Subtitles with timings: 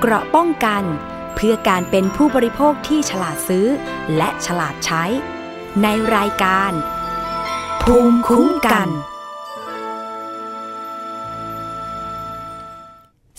[0.00, 0.82] เกราะป้องกัน
[1.34, 3.66] เพื่อการเป็นผู้บริโภคที่ฉลาดซื้อ
[4.16, 5.04] และฉลาดใช้
[5.82, 5.86] ใน
[6.16, 6.72] รายการ
[7.82, 8.88] ภูมิคุ้มกัน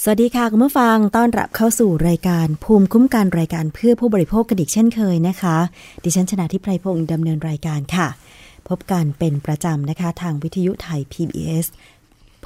[0.04, 5.58] สวัสดีค่ะ คุณผู้ฟังต้อนรับเข้าสู่รายการภูมิคุ้มกันรายการเพื่อผู้บริโภคกันอีกเช่นเคยนะคะ
[6.04, 8.08] ดิฉันชนะทิพไพรพงศ์ดำเนินรายการค่ะ
[8.70, 11.66] พบกันเป็นประจำนะคะ ทางวิทยุไทย PBS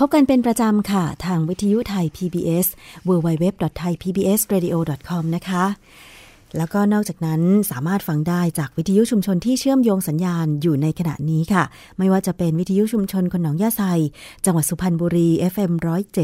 [0.04, 2.68] พบกันเป็นประจำค่ะ ทางวิทยุไทย PBS
[3.08, 5.66] www.thaipbsradio.com นะคะ
[6.58, 11.64] แล้วก็นอกจากนั้นสามารถฟังได้จากวิทยุชุมชนที่เชื่อมโยงสัญญาณอยู่ในขณะนี้ค่ะ
[11.98, 13.82] ไม่ว่าจะเป็นวิทยุชุมชนคนหนองยาไซ
[14.46, 15.72] จังหวัดสุพรรณบุรี FM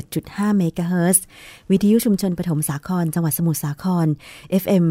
[0.04, 1.24] 107.5เมกะเฮิรตซ์
[1.72, 4.08] วิทยุชุมชนปฐมสาคร จังหวัดสมุทรสาคร
[4.64, 4.86] FM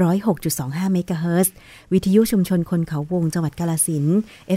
[0.00, 1.54] 106.25 เมกะเฮิรตซ์
[1.92, 4.04] วิทยุชุมชนคนเขาวงจังหวัดกาลสิน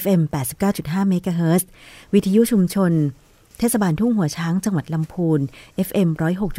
[0.03, 0.22] FM
[0.66, 1.67] 89.5 เมกะเฮิรตซ์
[2.13, 2.94] วิทยุชุมชน
[3.64, 5.40] เทศบาลทุ่งหัวช้างจังหวัดลำพูน
[5.88, 6.10] FM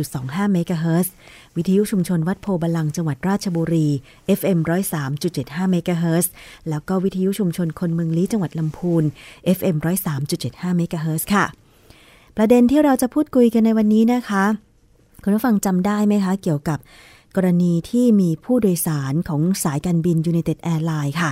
[0.03, 1.15] 106.25เมกะเฮิรตซ์
[1.57, 3.89] วิทยุชุมชนวัดโพบาลังจังหวัดราชบุรี
[4.39, 4.59] FM
[5.15, 6.33] 103.75เมกะเฮิรตซ์
[6.69, 9.05] แล้วก็วิทยุชุมชนคนเมืองลี้จังหวัดลำพูน
[9.57, 9.77] FM
[10.27, 11.45] 103.75เมกะเฮิรตซ์ค่ะ
[12.37, 14.45] ประเด็นที่เราจะพูดคุยกันในวันนี้นะคะ
[15.23, 16.79] คุณผู้ฟังจำได้ไหมคะ เกี่ยวกับ
[17.37, 21.31] กรณีที่มีผู้โดยสารของสายการบิน United Airlines ค่ะ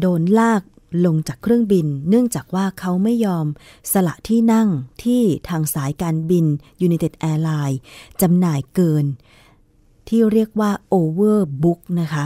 [0.00, 0.62] โดนลาก
[1.04, 3.46] ลงจากเครื่องบิน เนื่องจากว่าเขาไม่ยอม
[3.92, 4.68] สละที่นั่ง
[5.04, 6.46] ที่ทางสายการบิน
[6.86, 7.78] United Airlines
[8.20, 9.04] จำหน่ายเกิน
[10.08, 12.24] ที่เรียกว่า Overbook นะคะ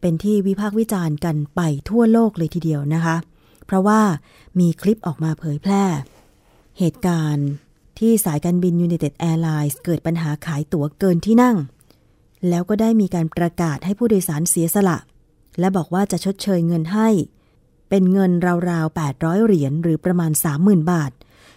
[0.00, 3.16] เป็นที่วิพากษ์วิจารณ์กันไปทั่วโลกเลยทีเดียวนะคะ
[3.66, 4.00] เพราะว่า
[4.58, 5.84] มีคลิปออกมาเผยแพร่
[6.78, 7.48] เหตุการณ์
[7.98, 11.56] ที่สายการบิน United Airlines เกิดปัญหาขายตั๋วเกินที่นั่ง
[12.48, 14.98] แล้วก็ได้มีการประกาศให้ผู้โดยสารเสียสละ
[15.60, 17.08] และบอกว่าจะชดเชยเงินให้
[17.88, 18.32] เป็นเงิน
[18.70, 21.12] ราวๆ 800 เหรียญหรือประมาณ 30,000 บาท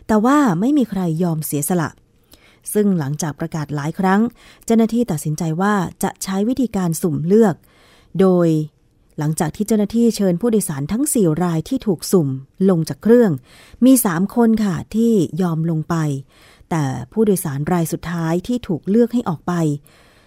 [0.07, 1.89] แต่ว่าไม่มีใครยอมเสียสละ
[2.73, 4.21] ซึ่งหลังจากประกาศหลายครั้ง
[4.65, 7.55] เจ้าหน้าที่ตัดสินใจว่าจะใช้วิธีการสุ่มเลือก
[8.19, 8.47] โดย
[9.19, 12.29] หลังจากที่เจ้าหน้าที่เชิญผู้โดยสารทั้ง 4 รายที่ถูกสุ่ม
[12.69, 13.31] ลงจากเครื่อง
[13.85, 15.95] มี 3 คนค่ะที่ยอมลงไป
[16.69, 19.53] แต่ผู้โดยสารรายสุดท้ายที่ถูกเลือกให้ออกไป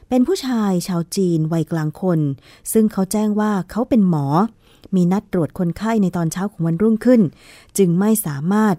[0.09, 2.20] เป็นผู้ชายชาวจีนวัยกลางคน
[2.72, 4.26] ซึ่งเขาแจ้งว่าเขาเป็นหมอ
[4.96, 7.20] มีนัดตรวจคนไข้ในตอนเช้าของวันรุ่งขึ้น
[7.78, 8.76] จึงไม่สามารถ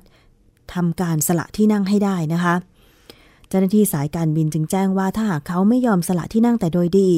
[0.74, 2.56] ทำการสละที่นั่งให้ได้นะคะ
[3.50, 7.10] เจ้าหน้าที่สายการบินจึงแจ้งว่าถ้าหากเขาไม่ยอมสละที่นั่งแต่โดยดี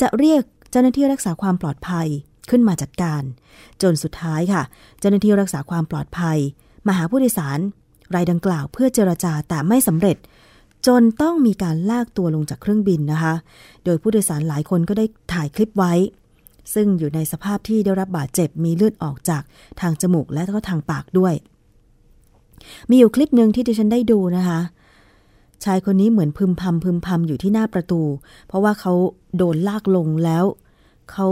[0.00, 2.08] จะเรียกเจ้าหน้าที่รักษาความปลอดภัย
[2.50, 3.22] ขึ้นมาจัดการ
[3.82, 4.62] จนสุดท้ายค่ะ
[5.00, 6.38] เจ้าหน้าที่รักษาความปลอดภัย
[6.86, 7.58] มาหาผู้โดยสาร
[8.14, 10.16] รายดังกล่าวเพื่อเจรจาแต่ไม่สำเร็จ
[10.86, 13.34] จนต้องมีการลากตัวลงจากเครื่องบินนะคะ
[13.84, 15.92] โดยผู้โดยสารหลายคนก็ได้ถ่ายคลิปไว้
[16.74, 19.42] ซึ่งอยู่ในสภาพที่ได้รับบาดเจ็บมีเลือดออกจาก
[19.80, 21.34] ทางจมูกและก็ทางปากด้วย
[22.90, 24.60] มีอยู่คลิปหนึ่งที่ดิฉันได้ดูนะคะ
[25.64, 28.02] ชายคนนี้เหมือนพึมพำพึมพำอยู่ที่หน้าประตู
[28.46, 28.92] เพราะว่าเขา
[29.36, 30.44] โดนลากลงแล้ว
[31.12, 31.26] เขา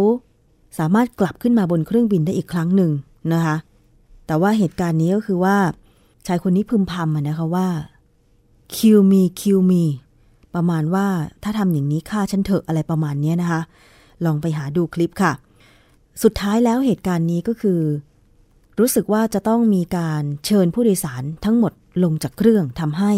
[0.79, 2.91] สามารถกลับขึ้นมาบนเครื่องบินได้อีกครั้งหนึ่ง
[3.33, 3.57] นะคะ
[4.27, 5.57] แต่ว่าเหตุการณ์นี้ก็คือว่า
[6.27, 7.69] ชายคนนี้พึมพำนะคะว่า
[8.75, 9.85] kill me kill me
[10.55, 11.07] ประมาณว่า
[11.43, 13.61] ถ้าทำอย่างนี้ฆ่าฉันเถอะอะไรประมาณนี้นะคะ
[14.25, 15.33] ลองไปหาดูคลิปค่ะ
[16.23, 17.81] สุดท้ายแล้วเหตุการณ์นี้ก็คือ
[18.79, 21.73] รู้สึกว่าจะต้องมีการเชิญผู้โดยสารทั้งหมด
[22.05, 23.13] ลงจากเครื่องทำให้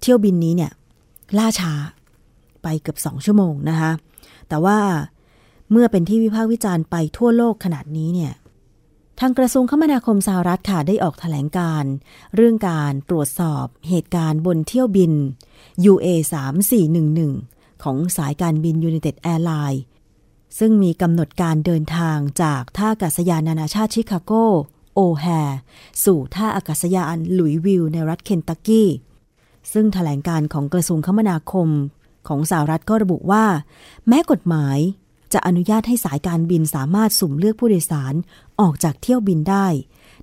[0.00, 0.72] เที่ยวบินนี้เนี่ย
[1.38, 1.72] ล่าช้า
[2.62, 3.90] ไปเกือบสองชั่วโมงนะคะ
[4.48, 4.78] แต่ว่า
[5.70, 8.32] เมื่อเป็นที่วิพากษ์วิจารณ์ไปทั่วโลกขนาดนี้เนี่ย
[9.20, 11.84] ทางกระทรวงคมนาคมสหรัฐค่ะได้ออกถแถลงการ
[12.34, 15.12] เรื่องการตรวจสอบเหตุการณ์บนเที่ยวบิน
[15.92, 16.06] UA
[16.94, 19.80] 3411ของสายการบิน United Airlines
[20.58, 24.32] ซึ่งมีกำหนดการเดินทางจากท่าอากาศยานนานาชาติชิคาโก
[24.94, 25.26] โอแฮ
[26.04, 28.88] สู่ท่าอากาศยานหลุยวิลในรัฐเคนตักกี้
[29.72, 31.68] ซึ่งถแถลงการของกระทรวงคมนาคม
[32.28, 33.44] ของสหรัฐก็ระบุว่า
[34.08, 34.78] แม้กฎหมาย
[35.32, 38.14] จะอนุญาตให้สายการบินสามารถสุ่มเลือกผู้โดยสาร
[38.60, 39.66] ออกจากเที่ยวบินได้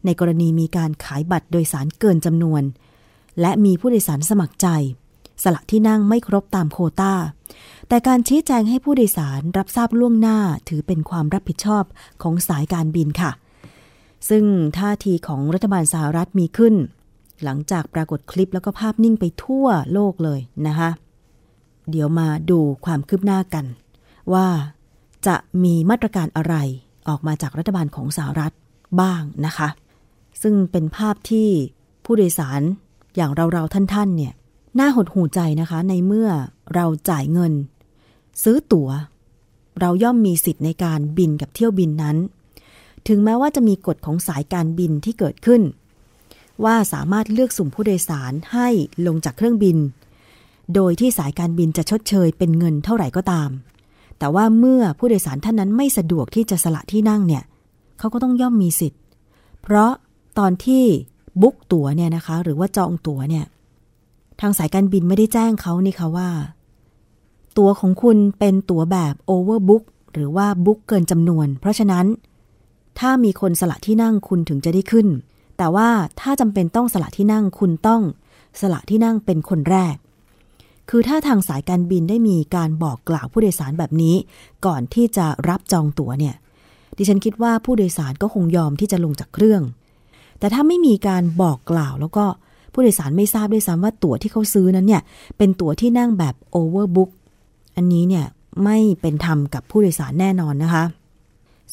[0.05, 2.63] ในกรณีมีการขายบัตรโดยสารเกินจำนวน
[3.41, 4.67] และมีผู้โดยสารสมัครใจ
[5.43, 7.13] สละที่นั่งไม่ครบตามโควตา
[7.87, 10.37] แต่การชี้แจงให้ผู้โดยสารรับทราบล่วงหน้า
[10.69, 11.83] ถือเป็นความรับผิดชอบ
[12.21, 13.31] ของสายการบินค่ะ
[14.29, 14.45] ซึ่ง
[14.77, 16.75] ท่าทีของรัฐบาลสหรัฐมีขึ้น
[17.43, 20.89] หลังจากปรากฏคลิปแล้วก็ภาพนิ่งไปทั่วโลกเลยนะคะ
[21.89, 23.65] เดี๋ยวมาดูความคืบหน้ากัน
[24.33, 24.47] ว่า
[25.27, 26.55] จะมีมาตรการอะไร
[27.07, 28.53] ออกมาจากรัฐบาลของสหรัฐ
[29.01, 29.69] บ้างนะคะ
[30.41, 31.49] ซึ่งเป็นภาพที่
[32.05, 32.61] ผู้โดยสาร
[33.15, 34.33] อย่างเราๆท่านๆเนี่ย
[34.79, 36.29] น่าหดหูใจนะคะ ในเมื่อ
[36.73, 37.53] เราจ่ายเงิน
[38.43, 38.89] ซื้อตัว๋ว
[39.79, 42.17] เราย่อมมีสิทธิ์ในการบินกับเที่ยวบินนั้น
[43.07, 45.61] ถึงแม้ว่าจะมีกฎของสายการบินที่เกิดขึ้น
[46.63, 48.67] ว่าสามารถเลือกสุ่มผู้โดยสารให้
[49.07, 49.77] ลงจากเครื่องบิน
[50.75, 53.49] โดยที่สายการบินจะชดเชยเป็นเงินเท่าไหร่ก็ตาม
[54.19, 57.43] แต่ว่าเมื่อผู้โดยสารท่านนั้นไม่สะดวกที่จะสละที่นั่งเนี่ย
[57.99, 59.01] เขาก็ต้องย่อมมีสิทธิ์
[59.61, 59.91] เพราะ
[60.39, 60.83] ตอนที่
[61.41, 63.45] บุ๊กตั๋วเนี่ยนะคะ หรือว่าจองตั๋วเนี่ย
[64.41, 66.29] ทางสายการบินไม่ได้แจ้งเขานี่ค่ะว่า
[67.57, 72.05] ตั๋วของคุณเป็นตั๋วแบบโอเวอร์บุ๊กหรือว่าบุ๊กเกินจำนวน เพราะฉะนั้น
[72.99, 75.07] ถ้ามีคนสละที่นั่งคุณถึงจะได้ขึ้น
[75.57, 78.01] แต่ว่าถ้าจำเป็นต้องสละที่นั่งคุณต้อง
[78.61, 79.95] สละที่นั่งเป็นคนแรก
[80.89, 84.15] คือถ้าทางสายการบินได้มีการบอกกล่าวผู้โดยสารแบบนี้
[84.65, 86.35] ก่อนที่จะรับจองตั๋วเนี่ย
[86.97, 89.61] ดิฉันคิดว่าผู้โดยสารก็คงยอมที่จะลงจากเครื่อง
[90.39, 92.25] แต่ถ้าไม่มีการบอกกล่าวแล้วก็
[92.73, 95.01] ผู้โดยสารไม่ทราบด้วยซ้ำว่าตั๋วที่เขาซื้อนั้นเนี่ย
[95.37, 97.09] เป็นตั๋วที่นั่งแบบโอเวอร์บุ๊ก
[97.75, 98.25] อันนี้เนี่ย
[98.63, 100.83] ไม่เป็นธรรมกับผู้โดยสารแน่นอนนะคะ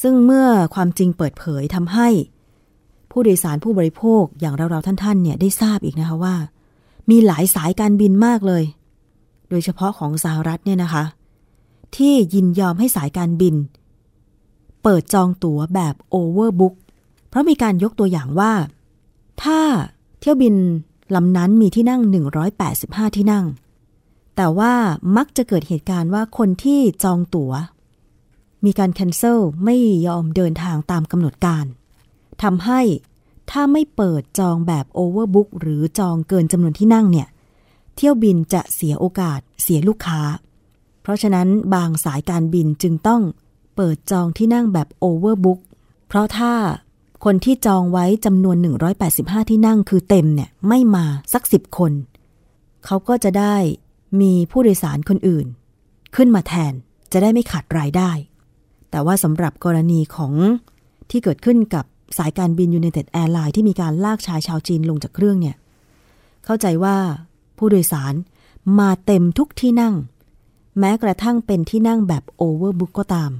[0.02, 2.08] ซึ่งเมื่อความจริงเปิดเผยทำให้
[3.10, 6.34] ผู้โดยสารผู้บริโภคอย่างเราๆท่านๆเนี่ยได้ทราบอีกนะคะว่า
[7.10, 8.64] มีหลายสายการบินมากเลย
[9.48, 11.04] โดยเฉพาะของสหรัฐเนี่ยนะคะ
[11.96, 13.54] ที่ยินยอมให้สายการบิน
[14.82, 16.74] เปิดจองตั๋วแบบโอเวอร์บุ๊ก
[17.28, 18.52] เพราะมีการยกตัวอย่างว่า
[19.42, 19.60] ถ้า
[20.20, 20.54] เที่ยวบิน
[21.14, 22.00] ลำนั้นมีที่นั่ง
[22.58, 23.44] 185 ที่นั่ง
[24.36, 24.74] แต่ว่า
[25.16, 27.52] มักจะเกิดเหตุการณ์ว่าคนที่จองตัว๋ว
[28.64, 29.76] มีการแคนเซิลไม่
[30.06, 31.64] ยอมเดินทางตามกำหนดการ
[32.42, 32.80] ทำให้
[33.50, 37.28] ถ้าไม่เปิดจองแบบโอเวอร์บุ๊กหรือจองเกินจำนวนที่นั่งเนี่ย
[37.96, 40.20] เที่ยวบินจะเสียโอกาสเสียลูกค้า
[41.02, 43.22] เพราะฉะนั้นบางสายการบินจึงต้อง
[43.76, 45.60] เปิดจองที่นั่งแบบ overbook
[46.08, 46.54] เพราะถ้า
[47.24, 48.56] คนที่จองไว้จำนวน
[49.04, 51.92] 185 ที่นั่งคือเต็มเนี่ยไม่มาสักสิบคน
[52.84, 53.56] เขาก็จะได้
[54.20, 55.46] มีผู้โดยสารคนอื่น
[56.16, 56.72] ขึ้นมาแทน
[57.12, 58.10] จะได้ไม่ขาดรายได้
[58.90, 60.32] แต่ว่าสำหรับกรณีของ
[61.10, 61.84] ที่เกิดขึ้นกับ
[62.18, 65.56] สายการบิน United Airlines ที่มีการลากชายชาวจีนลงจากเครื่องเนี่ย
[66.44, 66.96] เข้าใจว่า
[67.58, 68.14] ผู้โดยสาร
[68.78, 69.94] มาเต็มทุกที่นั่ง
[70.78, 73.30] แม้กระทั่งเป็นที่นั่งแบบโอเวอร์บุ๊กก็ตาม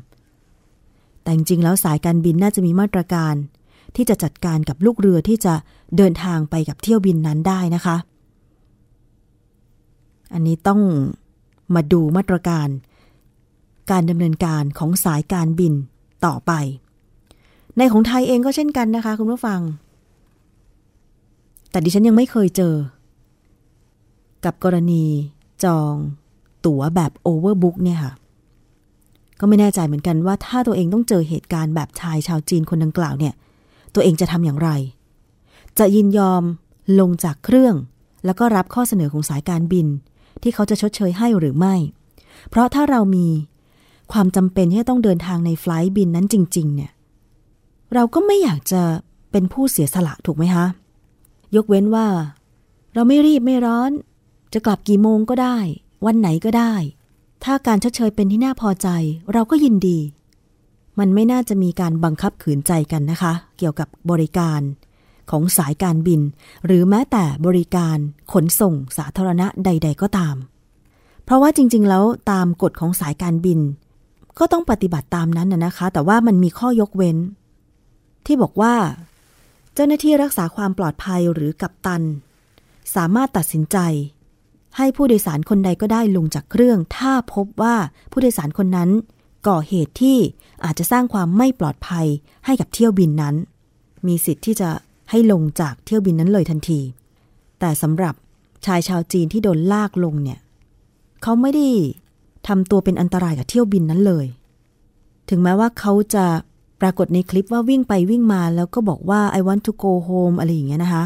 [1.22, 3.34] แต่จริงๆแล้วสายการบินน่าจะมีมาตรการ
[3.96, 5.54] ที่จะจัดการกับลูกเรือที่จะ
[5.96, 7.96] เดินทางไปกับเที่ยวบินนั้นได้นะคะ
[10.32, 10.80] อันนี้ต้อง
[11.74, 12.68] มาดูมาตรการ
[13.90, 15.72] การดำเนินการของสายการบิน
[16.26, 16.52] ต่อไป
[17.76, 19.60] ในของไทยเองก็เช่นกันนะคะ คุณผู้ฟัง
[21.70, 22.74] แต่ดิฉันยังไม่เคยเจอ
[24.44, 25.04] กับกรณี
[25.64, 25.94] จอง
[26.66, 28.12] ตั๋วแบบโอเวอร์บุ๊กเนี่ยค่ะ
[29.40, 33.34] ก็ไม่แน่ใจเหมือนกันว่าถ้าตัวเองต้องเจอเหตุการณ์แบบชายชาวจีนคนดังกล่าวเนี่ย
[33.94, 34.70] ตัวเองจะทำอย่างไร
[35.78, 36.42] จะยินยอม
[37.00, 37.74] ลงจากเครื่อง
[38.24, 39.86] แล้วก็รับข้อเสนอของสายการบิน
[40.42, 41.74] ที่เขาจะชดเชยให้หรือไม่
[42.50, 43.26] เพราะถ้าเรามี
[44.12, 46.92] ความจำเป็นที่ต้องเดินทางในไฟล์บินนั้นจริง ๆ เนี่ย
[47.94, 48.82] เราก็ไม่อยากจะ
[49.30, 50.66] เป็นผู้เสียสละถูกไหมคะ
[51.56, 52.06] ยกเว้นว่า
[52.94, 53.90] เราไม่รีบไม่ร้อน
[54.52, 55.58] จะกลับกี่โมงก็ได้
[56.06, 56.74] วันไหนก็ได้
[57.44, 58.88] ถ้าการชดเชยเป็นที่น่าพอใจ
[59.32, 59.98] เราก็ยินดี
[60.98, 64.60] มันไม่น่าจะมีการบังคับขืนใจกันนะคะ เกี่ยวกับบริการ
[65.30, 66.20] ของสายการบิน
[66.66, 67.96] หรือแม้แต่บริการ
[68.32, 70.36] ขนส่งสาธารณะใด ๆ ก็ตาม
[71.24, 73.60] เพราะว่าจริง ๆ แล้วตามกฎของสายการบิน
[74.38, 77.16] ก็ต้องปฏิบัติตามนั้นนะคะ แต่ว่ามันมีข้อยกเว้น
[78.26, 78.74] ที่บอกว่า
[79.74, 82.02] เจ้าหน้าที่รักษาความปลอดภัยหรือกัปตัน
[82.94, 83.78] สามารถตัดสินใจ
[84.76, 87.76] ให้ผู้โดยสารคนใดก็ได้ลงจากเครื่อง ถ้าพบว่า
[88.10, 88.90] ผู้โดยสารคนนั้น
[89.48, 90.18] ก่อเหตุที่
[90.64, 92.06] อาจจะสร้างความไม่ปลอดภัย
[92.44, 93.34] ให้กับเที่ยวบินนั้น
[94.06, 94.70] มีสิทธิ์ที่จะ
[95.12, 96.80] ให้ลงจากเที่ยวบินนั้นเลยทันที
[97.60, 98.14] แต่สำหรับ
[98.66, 100.38] ชายชาวจีนที่โดนลากลงเนี่ย
[101.22, 101.66] เขาไม่ได้
[102.48, 104.26] ทำตัวเป็นอันตรายกับเที่ยวบินนั้นเลย
[105.28, 106.26] ถึงแม้ว่าเขาจะ
[106.80, 111.04] ปรากฏในคลิปว่าวิ่งไปวิ่งมาแล้วก็บอกว่า I want to go home อะไรอย่างเงี้ยนะคะ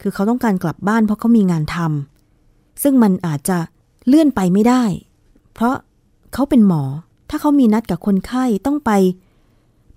[0.00, 3.58] คือเขาต้องการกลับบ้านเพราะเขามีงานทำซึ่งมันอาจจะ
[4.06, 4.82] เลื่อนไปไม่ได้
[5.54, 5.74] เพราะ
[6.34, 6.82] เขาเป็นหมอ
[7.30, 8.90] ถ้าเขามีนัดกับคนไข้ต้องไป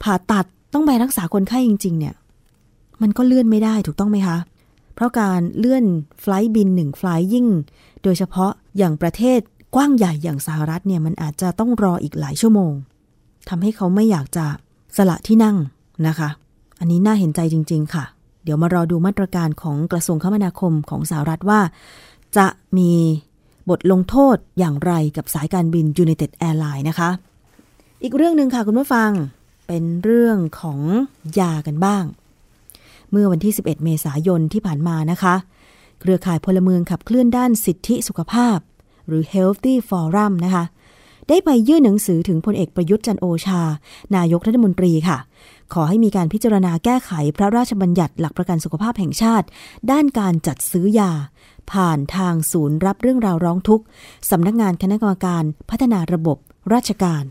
[0.03, 2.15] ผ่าตัดต้องไปรักษาคนไข้จริง ๆ เนี่ย
[3.01, 4.37] มันก็เลื่อนไม่ได้ถูกต้องไหมคะ
[4.95, 5.85] เพราะการเลื่อน
[6.21, 7.47] ไฟล์บินหนึ่งไฟล์ยิ่ง
[8.03, 9.39] โดยเฉพาะอย่างประเทศ
[9.75, 12.71] กว้างใหญ่อย่างสหรัฐเนี่ยมันอาจจะต้องรออีกหลายชั่วโมง
[13.49, 14.45] ทำให้เขาไม่อยากจะ
[14.97, 15.57] สละที่นั่ง
[16.07, 16.29] นะคะ
[16.79, 18.03] อันนี้น่าเห็นใจจริง ๆ ค่ะ
[18.43, 21.61] เดี๋ยวมารอดูมาตรการของกระทรวงคมนาคมของสหรัฐว่า
[22.37, 22.91] จะมี
[23.69, 27.09] บทลงโทษอย่างไรกับสายการบิน United Airlines นะคะ
[28.03, 29.09] อีกเรื่องหนึ่งค่ะคุณผู้ฟัง
[29.67, 30.79] เป็นเรื่องของ
[31.39, 32.03] ยากันบ้าง
[33.11, 35.35] เมื่อวันที่ 11 เมษายนที่ผ่านมานะคะ
[36.01, 38.57] เครือข่ายพลเมืองขับเคลื่อนด้านสิทธิสุขภาพ
[39.07, 40.65] หรือ Healthy Forum นะคะ
[41.29, 43.61] ได้ไปยื่นหนังสือถึงพลเอกประยุทธ์จันโอชา
[44.15, 45.17] นายกรัฐมนตรีค่ะ
[45.73, 49.47] ขอให้มีการพิจารณาแก้ไขพระราชบัญญัติหลักประกันสุขภาพแห่งชาติ
[49.91, 51.11] ด้านการจัดซื้อยา
[51.71, 53.85] ผ่านทางศูนย์รับเรื่องราวร้องทุกข์
[54.29, 56.37] สำนักงานคณะกรรมการพัฒนาระบบ
[56.73, 57.23] ราชการ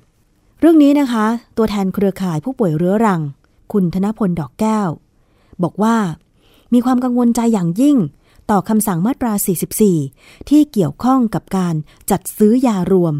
[0.61, 3.21] เรื่องนี้นะคะ ตัวแทนเครือข่ายผู้ป่วยเรื้อรัง
[3.73, 4.89] คุณธนพลดอกแก้ว
[5.63, 5.97] บอกว่า
[6.73, 7.97] มีความกังวลใจอย่างยิ่ง
[8.51, 9.33] ต่อคำสั่งมาตรา
[9.91, 11.75] 44 ที่เกี่ยวข้องกับการ
[12.11, 13.15] จัดซื้อยารวม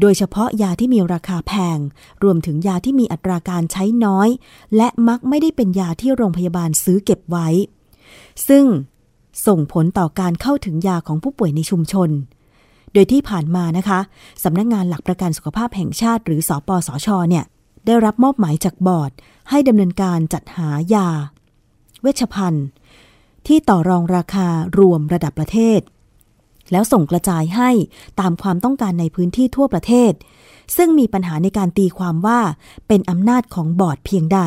[0.00, 1.78] โดยเฉพาะยาที่มีราคาแพง
[2.24, 4.28] รวมถึงยาที่มีอัตราการใช้น้อย
[4.76, 7.48] และมักไม่ได้เป็นยาที่โรงพยาบาลซื้อเก็บไว้
[8.48, 8.64] ซึ่ง
[9.46, 12.10] ส่งผลต่อการเข้าถึงยาของผู้ป่วยในชุมชน
[12.92, 14.00] โดยที่ผ่านมานะคะ
[14.44, 17.44] สำนักงงานหลักประกันสุขภาพแห่งชาติ หรือสอปสชเนี่ย
[17.86, 19.10] ได้รับมอบหมายจากบอร์ด
[19.50, 21.08] ให้ดำเนินการจัดหายา
[22.06, 22.66] วชภัณฑ์
[23.46, 24.48] ที่ต่อรองราคา
[24.78, 25.80] รวมระดับประเทศ
[26.72, 27.70] แล้วส่งกระจายให้
[28.20, 30.12] ตามความต้องการในพื้นที่ทั่วประเทศ
[30.76, 32.40] ซึ่งมีปัญหาในการตีความว่า
[32.88, 34.40] เป็นอำนาจของบอร์ดเพียงใด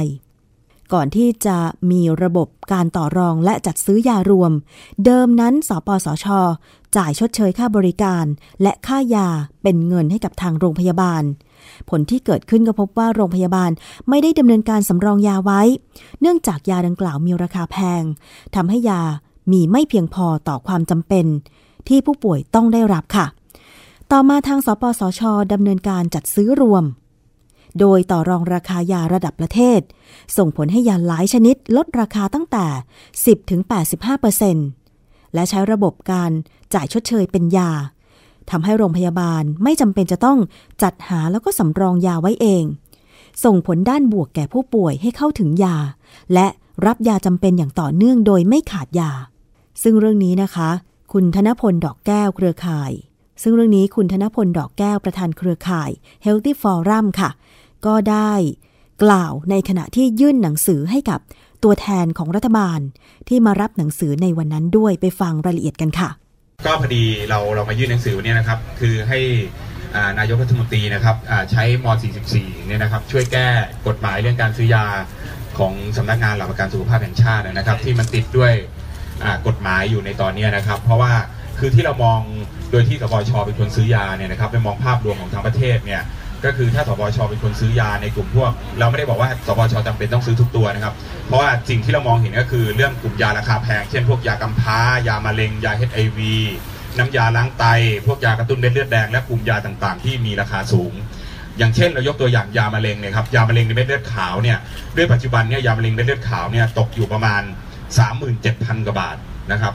[0.93, 1.57] ก่อนที่จะ
[1.91, 4.51] มีระบบการต่อรองและจัดซื้อยารวม
[5.05, 6.25] เดิมนั้น สปสช
[6.95, 8.25] จ่ายชดเชยค่าบริการ
[8.61, 9.27] และค่ายา
[9.63, 11.23] เป็นเงินให้กับทางโรงพยาบาล
[11.89, 13.71] ผลที่เกิดขึ้นก็พบว่าโรงพยาบาล
[14.09, 15.61] ไม่ได้ดำเนินการสำรองยาไว้
[16.21, 18.03] เนื่องจากยาดังกล่าวมีราคาแพง
[18.55, 19.01] ทำให้ยา
[19.51, 21.25] มีไม่เพียงพอต่อความจำเป็น
[21.87, 23.25] ที่ผู้ป่วยต้องได้รับค่ะ
[24.11, 25.21] ต่อมาทางสปสช
[25.53, 26.83] ดำเนินการจัดซื้อรวม
[27.79, 29.81] โดยต่อรองราคายาระดับประเทศ
[30.37, 32.65] ส่งผลให้ยาหลายชนิดลดราคาตั้งแต่
[34.59, 36.31] 10-85%และใช้ระบบการ
[36.73, 37.71] จ่ายชดเชยเป็นยา
[38.49, 40.39] ทำให้โรงพยาบาลไม่จำเป็นจะต้อง
[40.83, 42.63] จัดหาแล้วก็สำรองยาไว้เอง
[43.43, 45.77] ส่งผลด้านบวกแก่ผู้ป่วยให้เข้าถึงยา
[46.33, 46.47] และ
[46.85, 49.11] รับยาจำเป็นอย่างต่อเนื่องโดยไม่ขาดยา
[49.83, 50.69] ซึ่งเรื่องนี้นะคะ
[51.13, 52.91] คุณธนพลดอกแก้วเครือข่าย
[53.41, 55.89] ซึ่งเรื่องนี้คุณธนพลดอกแก้วประธานเครือข่าย
[56.25, 57.29] Healthy Forum ค่ะ
[57.85, 58.33] ก็ได้
[59.03, 61.19] กล่าวในขณะที่ยื่นหนังสือให้กับ
[61.63, 62.79] ตัวแทนของรัฐบาล
[63.27, 66.09] ที่มารับหนังสือในวันนั้นด้วยไปฟังรายละเอียดกันค่ะ
[66.65, 71.15] ก็พอดีเราเรามายื่นหนังสือวันนี้นะครับ คือให้านายกรัฐมนตรีนะครับ
[71.51, 71.85] ใช้ม
[72.25, 73.47] .44 เนี่ยนะครับ ช่วยแก้
[73.87, 74.85] กฎหมายเรื่องการซื้อยา
[75.59, 78.53] ของสำนักงานหลักประกันสุขภาพแห่งชาตินะครับ ที่มันติดด้วย
[79.47, 81.13] กฎหมายอยู่ในตอนนี้นะครับ เพราะว่า
[81.59, 82.19] คือที่เรามอง
[82.71, 86.01] โดยที่สปชเป็นคนซื้อยาเนี่ยนะครับไปมองภาพรวมของทั้งประเทศเนี่ย
[86.45, 90.93] ก็คือถ้าสปชเป็นคนซื้อยาในกลุ่มพวก เราไม่ได้บอกว่าสปชจำเป็นต้องซื้อทุกตัวนะครับ
[91.27, 96.19] เพราะว่าสิ่งที่เรามองเห็นก็คือเรื่องกลุ่มยาราคาแพง เช่นพวกยากำพร้ายามะเร็ง ยา HIV
[96.97, 97.65] น้ำยาล้างไต
[98.07, 100.93] พวกยากระตุ้นเม็ดเลือดแดง และกลุ่มยาต่างๆ ที่มีราคาสูง
[101.57, 104.57] อย่างเช่น เรายกตัวอย่างยามะเร็งเนี่ยครับยามะเร็งในเม็ดเลือดขาวเนี่ย
[104.97, 107.41] ด้วยปัจจุบันเนี่ยยามะเร็งเม็ดเลือดขาวเนี่ยตกอยู่ประมาณ
[108.09, 109.17] 37,000กว่าบาท
[109.51, 109.73] นะครับ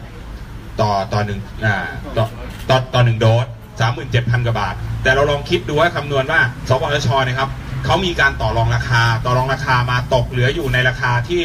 [0.81, 1.77] ต่อต่อหนึ่งอ่า
[2.17, 2.25] ต่อ
[2.69, 3.47] ต่อต่อหนึ่งโดส
[3.81, 7.49] สามหมื่นเจ็ดพันกว่าบาท แต่เราลองคิดดูว่าคำนวณว่าสปสชนะครับ
[7.85, 11.45] เขามีการต่อรองราคา ต่อรองราคามาตกเหลืออยู่ในราคาที่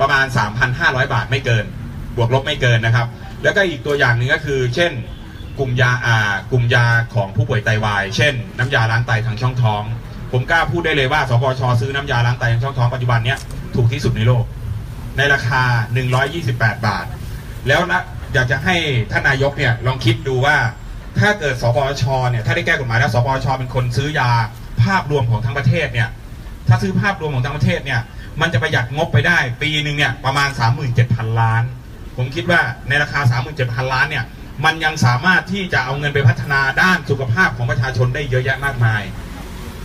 [0.00, 0.24] ประมาณ
[0.68, 1.64] 3,500 บาทไม่เกิน
[2.16, 3.06] บวกลบไม่เกินนะครับ
[3.42, 4.92] แล้วก็อีกตัวอย่างหนึ่งก็คือ เช่น
[5.58, 9.82] กลุ่มยาอ่ากลุ่มยาของผู้ป่วยไตวาย เช่น น้ำยาล้างไตทางช่องท้อง
[10.32, 13.38] ผมกล้าพูดได้เลยว่าสปชซื้อน้ำยาล้างไตทางช่องท้องปัจจุบันเนี้ย
[13.74, 14.44] ถูกที่สุดในโลก
[15.16, 15.62] ในราคา
[16.24, 17.06] 128 บาท
[17.68, 18.02] แล้วนะ
[18.34, 18.76] อยากจะให้
[19.10, 20.56] ท่านนายกเนี่ยลองคิดดูว่า
[21.18, 24.30] ถ้าเกิดสปชเนี่ยถ้าได้แก้กฎหมายแล้วสปชเป็นคนซื้อยา
[24.82, 26.08] ภาพรวมของทั้งประเทศเนี่ย
[26.68, 28.00] ถ้าซื้อภาพรวมของทั้งประเทศเนี่ย
[28.40, 30.48] มันจะประหยัดงบไปได้ ปีหนึ่งเนี่ยประมาณ
[30.94, 31.62] 37,000 ล้าน
[32.16, 33.20] ผมคิดว่าในราคา
[33.56, 34.24] 37,000 ล้านเนี่ย
[34.64, 39.02] มันยังสามารถที่จะเอาเงินไปพัฒนาด้านสุขภาพของประชาชนได้เยอะแยะมากมาย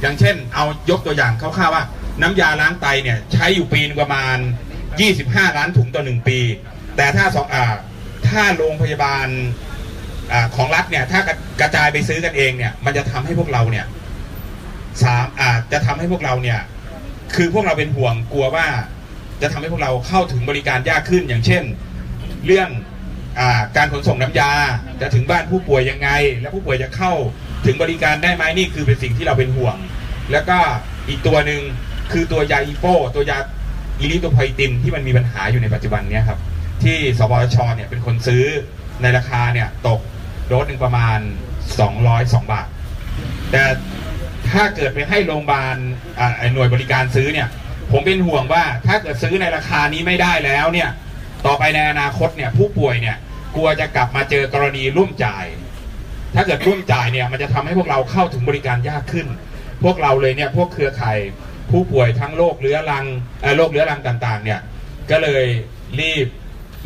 [0.02, 1.84] อย่างเช่น เอายกตัวอย่างคร่าวๆว่า
[2.22, 4.38] น้ำยาล้างไตเนี่ยใช้อยู่ปีนึงประมาณ
[4.98, 6.40] 25 ล้านถุงต่อหนึ่งปี
[6.98, 7.76] แต่ถ้าสองอ่า
[8.28, 9.28] ถ้าโรงพยาบาล
[10.34, 13.86] อของรัฐเนี่ยถ้ากระกระจายไปซื้อกันเองเนี่ยมันจะทำให้พวกเราเนี่ย
[15.04, 16.60] สามอาจจะทำให้พวกเราเนี่ย
[17.36, 18.68] คือพวกเราเป็นห่วงกลัวว่า
[19.42, 21.64] จะทำให้พวกเราเข้าถึงบริการยากขึ้นอย่างเช่น
[22.46, 22.70] เรื่อง
[23.40, 23.42] อ
[23.78, 24.52] การขนส่งน้ำยา
[25.02, 26.10] จะถึงบ้านผู้ป่วยยังไง
[26.40, 27.14] และผู้ป่วยจะเข้า
[27.66, 29.76] ถึงบริการได้ไหมนี่คือเป็นสิ่งที่เราเป็นห่วง
[30.32, 30.58] แล้วก็
[31.10, 31.62] อีกตัวหนึ่ง
[32.12, 33.38] คือตัวยาอีโปตัวยา
[34.00, 36.40] อีลิโตไพตินที่มันมีปัญหาอยู่ในปัจจุบันเนี้ยครับ
[36.84, 38.44] ที่สปชเนี่ยเป็นคนซื้อ
[39.02, 40.00] ในราคาเนี่ยตก
[40.50, 41.20] โดสหนึ่งประมาณ
[41.86, 42.68] 202 บาท
[43.52, 43.64] แต่
[44.52, 45.76] ถ้าเกิดไปให้โรงพยาบาล
[46.20, 47.48] อ่าหน่วยบริการซื้อเนี่ย
[47.92, 50.90] ผมเป็นห่วงว่าถ้าเกิดซื้อในราคานี้ไม่ได้แล้วเนี่ย
[51.46, 53.18] ต่อไปในอนาคตเนี่ยผู้ป่วยเนี่ย
[53.56, 55.46] กลัวจะกลับมาเจอกรณีร่วมจ่าย
[56.36, 59.28] ถ้าเกิดร่วมจ่ายเนี่ยมันจะทำให้พวกเราเข้าถึงบริการยากขึ้น
[59.84, 61.18] พวกเราเลยเนี่ยพวกเครือข่าย
[61.72, 63.06] ผู้ป่วยทั้งโรคเรื้อรัง
[63.58, 64.60] โรคเรื้อรังต่างๆเนี่ย
[65.12, 65.46] ก็เลย
[66.00, 66.28] รีบ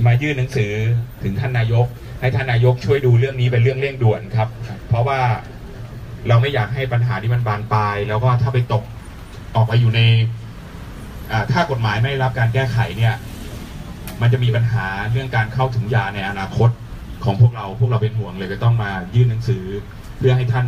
[0.06, 0.74] มายื่นหนังสือ
[1.24, 1.88] ถึงท่านนายก
[2.24, 4.50] ให้ท่านนายกช่วยดูเรื่องนี้เป็นเรื่องเร่งด่วนครับ
[4.88, 5.20] เพราะว่า
[6.28, 8.84] เราไม่อยากให้ปัญหาที่มันบานปลาย แล้วก็ถ้าไปตก
[9.56, 10.02] ออกไปอยู่ใน
[11.52, 13.14] ถ้ากฎหมายไม่รับการแก้ไขเนี่ย
[14.22, 16.70] มันจะมีปัญหาเรื่องการเข้าถึงยาในอนาคต
[17.24, 19.64] ของพวกเราพวกเราเป็นห่วงเลยก็ต้องมายื่นหนังสือ
[20.18, 20.66] เพื่อให้ท่าน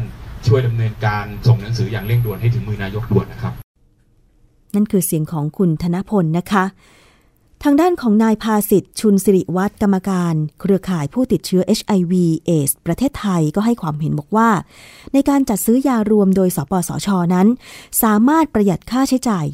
[0.47, 3.53] ช่วยดำเนินการส่งหนังสืออย่างเร่งด่วนให้ถึงมือนายกด่วนนะครับ
[4.75, 6.63] นั่นคือเสียงของคุณธนพลนะคะ
[7.63, 12.13] ทางด้านของนายภาสิทธิ์ชุนสิริวัตรกรรมการ เครือข่ายผู้ติดเชื้อ HIV
[12.45, 14.49] เอสประเทศไทยก็ให้ความเห็นบอกว่า
[15.13, 17.47] ในการจัดซื้อยารวมโดยสปสชนั้น
[18.03, 19.45] สามารถประหยัดค่าใช้จ่าย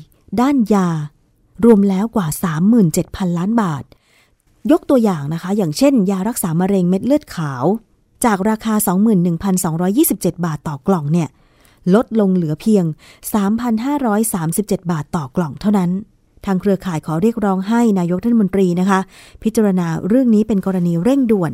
[0.42, 0.88] ด้านยา
[1.66, 2.28] รวมแล้วกว่า
[2.84, 3.84] 37,000 ล้านบาท
[4.72, 7.66] ยกตัวอย่างนะคะ อย่างเช่น ยารักษามะเร็งเม็ดเลือดขาว
[8.26, 8.74] จากราคา
[9.60, 11.30] 21,227 บาทต่อกล่องเนี่ย
[11.96, 12.86] ลดลงเหลือเพียง
[13.68, 15.92] 3,537 บาทต่อกล่องเท่านั้น
[16.46, 19.00] ทางเครือข่ายขอเรียกร้องให้นายกรัฐมนตรีนะคะ
[19.44, 21.52] พิจารณาเรื่องนี้เป็นกรณีเร่งด่วน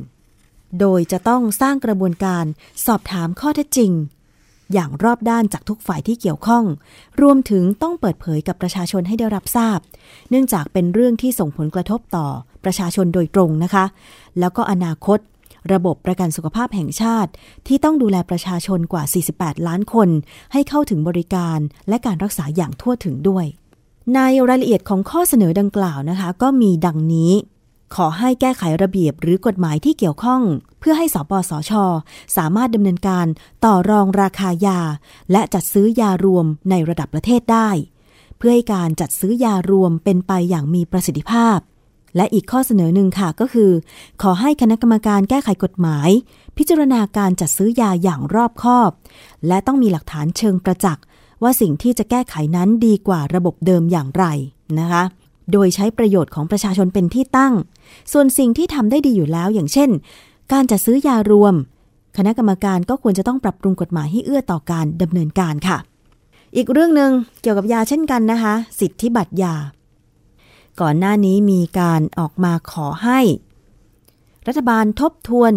[0.80, 2.46] โดยจะต้องสร้างกระบวนการ
[2.86, 3.92] สอบถามข้อเท็จจริง
[4.74, 6.64] อย่างรอบด้านจากทุกฝ่ายที่เกี่ยวข้อง
[7.22, 9.80] รวมถึงต้องเปิดเผยกับประชาชนให้ได้รับทราบ
[10.30, 12.28] เนื่องจากเป็นเรื่องที่ส่งผลกระทบต่อ
[12.64, 13.86] ประชาชนโดยตรงนะคะ
[14.40, 15.20] แล้วก็อนาคต
[15.74, 17.32] ระบบประกันสุขภาพแห่งชาติ
[17.68, 19.04] ที่ต้องดูแลประชาชนกว่า
[19.36, 20.10] 48 ล้านคน
[20.54, 23.46] ให้เข้าถึงบริการและการรักษาอย่างทั่วถึงด้วย
[24.16, 27.32] ในรายละเอียดของข้อเสนอดังกล่าวนะคะ ก็มีดังนี้
[27.96, 30.42] ขอให้แก้ไขระเบียบหรือกฎหมายที่เกี่ยวข้อง
[30.80, 31.72] เพื่อให้สปสช
[32.38, 33.26] สามารถดำเนินการ
[33.66, 34.80] ต่อรองราคายา
[35.32, 37.70] และจัดซื้อยารวมในระดับประเทศได้
[38.38, 41.58] เพื่อให้การจัดซื้อยารวมเป็นไปอย่างมีประสิทธิภาพ
[42.16, 43.72] และอีกข้อเสนอหนึ่งค่ะก็คือ
[44.22, 46.10] ขอให้คณะกรรมการแก้ไขกฎหมาย
[46.58, 48.92] พิจารณาการจัดซื้อยาอย่างรอบคอบ
[49.48, 51.04] และต้องมีหลักฐานเชิงประจักษ์
[51.44, 54.26] ว่าสิ่งที่จะแก้ไขนั้นดีกว่าระบบเดิมอย่างไร
[54.80, 55.04] นะคะ
[55.52, 57.54] โดยใช้ประโยชน์ของประชาชนเป็นที่ตั้ง
[58.12, 59.90] ส่วนสิ่งที่ทำได้ดีอยู่แล้วอย่างเช่น
[60.52, 61.56] การจัดซื้อยารวม
[62.18, 65.78] คณะกรรมการก็ควรจะต้องปรับปรุงกฎหมายให้เอื้อต่อการดำเนินการค่ะ
[66.56, 69.54] อีกเรื่องหนึ่งเกี่ยวกับยาเช่นกันนะคะ สิทธิบัตรยา
[70.82, 73.20] ก่อนหน้านี้มีการออกมาขอให้
[74.48, 75.54] รัฐบาลทบทวน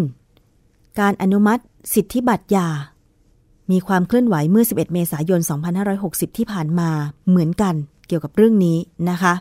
[0.99, 1.61] การอนุมัติ
[1.93, 2.67] สิทธิบัตรยา
[3.71, 5.39] มีความเคลื่อนไหวเมื่อ 11 เมษายน
[5.89, 6.89] 2560 ที่ผ่านมา
[7.29, 7.75] เหมือนกัน
[8.07, 8.77] เกี่ยวกับเรื่องนี้
[9.09, 9.33] นะคะ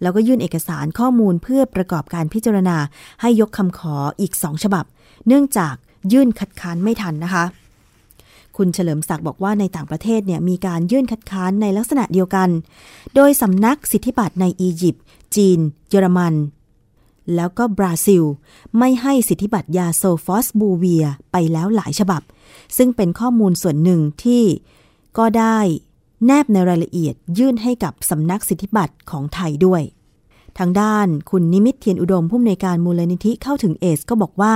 [0.01, 2.77] แล้วก็ยื่นเอกสารข้อมูลเพื่อประกอบการพิจารณา
[3.21, 4.85] ให้ยกคำขออีกสองฉบับ
[5.27, 5.75] เนื่องจาก
[6.13, 7.43] ยื่นคัดค้านไม่ทันนะคะ
[8.57, 12.49] คุณเฉลิมศักดิ์บอกว่าในต่างประเทศเนี่ยมีการยื่นคัดค้านในลักษณะเดียวกัน
[13.15, 15.03] โดยสำนักสิทธิบัตรในอียิปต์
[15.35, 15.59] จีน
[15.89, 16.33] เยอรมัน
[17.35, 18.23] แล้วก็บราซิล
[18.77, 22.21] ไม่ให้สิทธิบัตรยา sofosbuvir ไปแล้วหลายฉบับ
[22.77, 24.43] ซึ่งเป็นข้อมูลส่วนหนึ่งที่
[25.17, 25.57] ก็ได้
[26.25, 29.81] แนบในรายละเอียดยื่นให้กับสำนักสิทธิบัตรของไทยด้วย
[30.57, 34.55] ทางด้านคุณนิมิตร์ เทียนอุดมผู้อำนวยการมูลนิธิเข้าถึงเอดส์ ก็บอกว่า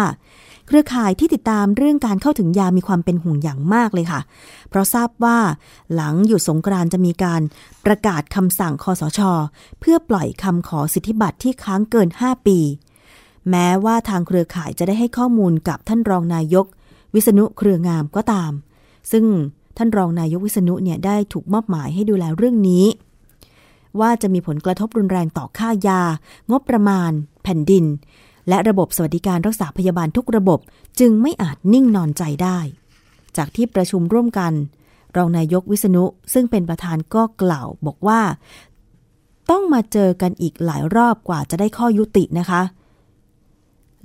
[0.68, 4.22] เครือข่ายที่ติดตามเรื่องการเข้าถึงยามีความเป็นห่วงอย่างมากเลยค่ะ
[4.70, 5.38] เพราะทราบว่า
[5.94, 7.42] หลังหยุดสงกรานจะมีการ
[7.86, 9.20] ประกาศคำสั่งคอสช
[9.80, 12.60] เพื่อปล่อยคำขอสิทธิบัตรที่ค้างเกิน 5 ปี
[13.50, 16.66] แม้ว่าทางเครือข่ายจะได้ให้ข้อมูลกับท่านรองนายก
[17.14, 18.52] วิษณุเครืองามก็ตาม
[19.12, 19.26] ซึ่ง
[19.78, 22.86] ท่านรองนายกวิษณุเนี่ยได้ถูกมอบหมายให้ดูแลเรื่องนี้
[24.00, 26.02] ว่าจะมีผลกระทบรุนแรงต่อค่ายา
[26.52, 27.12] งบประมาณ
[27.44, 27.86] แผ่นดิน
[28.50, 30.60] และระบบสวัสดิการรักษาพยาบาลทุกระบบ
[31.00, 32.60] จึงไม่อาจนิ่งนอนใจได้
[33.38, 34.54] จากที่ประชุมร่วมกัน
[35.16, 36.04] รองนายกวิษณุ
[36.34, 38.22] ซึ่งเป็นประธานก็กล่าวบอกว่า
[39.50, 42.62] ต้องมาเจอกันอีกหลายรอบกว่าจะได้ข้อยุตินะคะ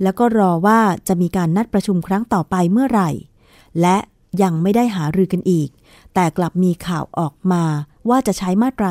[0.03, 3.09] แล้วก็รอว่าจะมีการนัดประชุมครั้งต่อไปเมื่อไหร่
[3.81, 3.97] และ
[4.41, 5.69] ยังไม่ได้หารือกันอีก
[6.13, 7.63] แต่กลับมีข่าวออกมา
[8.09, 8.89] ว่าจะใช้มาตรา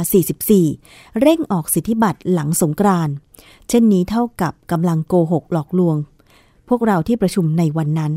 [0.60, 3.14] 44 เร่งออกสิทธิบัตรหลังสงกรานต์
[3.68, 5.96] เช่นนี้เท่ากับกำลังโกหกหลอกลวง
[6.68, 8.12] พวกเราที่ประชุมในวันนั้น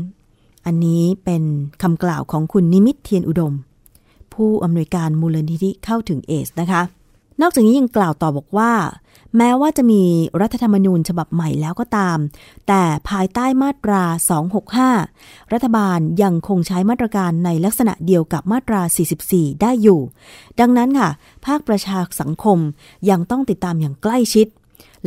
[0.66, 1.42] อันนี้เป็น
[1.82, 3.54] คำกล่าวของคุณนิมิตเทียนอุดม
[4.34, 6.82] ผู้อำนวยการมูลนิธิเข้าถึงเอสนะคะ
[7.40, 8.72] นอกจากนี้ยังกล่าวต่อบอกว่า
[9.36, 10.02] แม้ว่าจะมี
[10.40, 12.18] รัฐธรรมนูญฉบับใหม่แล้วก็ตาม
[12.68, 14.02] แต่ภายใต้มาตรา
[14.78, 18.80] 265 รัฐบาลยังคงใช้มาตรการในลักษณะเดียวกับมาตรา
[19.22, 20.00] 44 ได้อยู่
[20.60, 21.10] ดังนั้นค่ะ
[21.46, 22.58] ภาคประชาสังคม
[23.10, 24.46] ยังต้องติดตามอย่างใกล้ชิด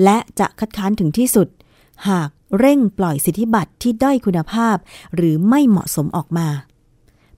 [0.04, 1.48] และจะคัดค้านถึงที่สุด
[2.10, 2.30] หาก
[2.60, 4.78] เร่งปล่อยสิทธิบัตรที่ด้อยคุณภาพ
[5.16, 6.48] หรือไม่เหมาะสมออกมา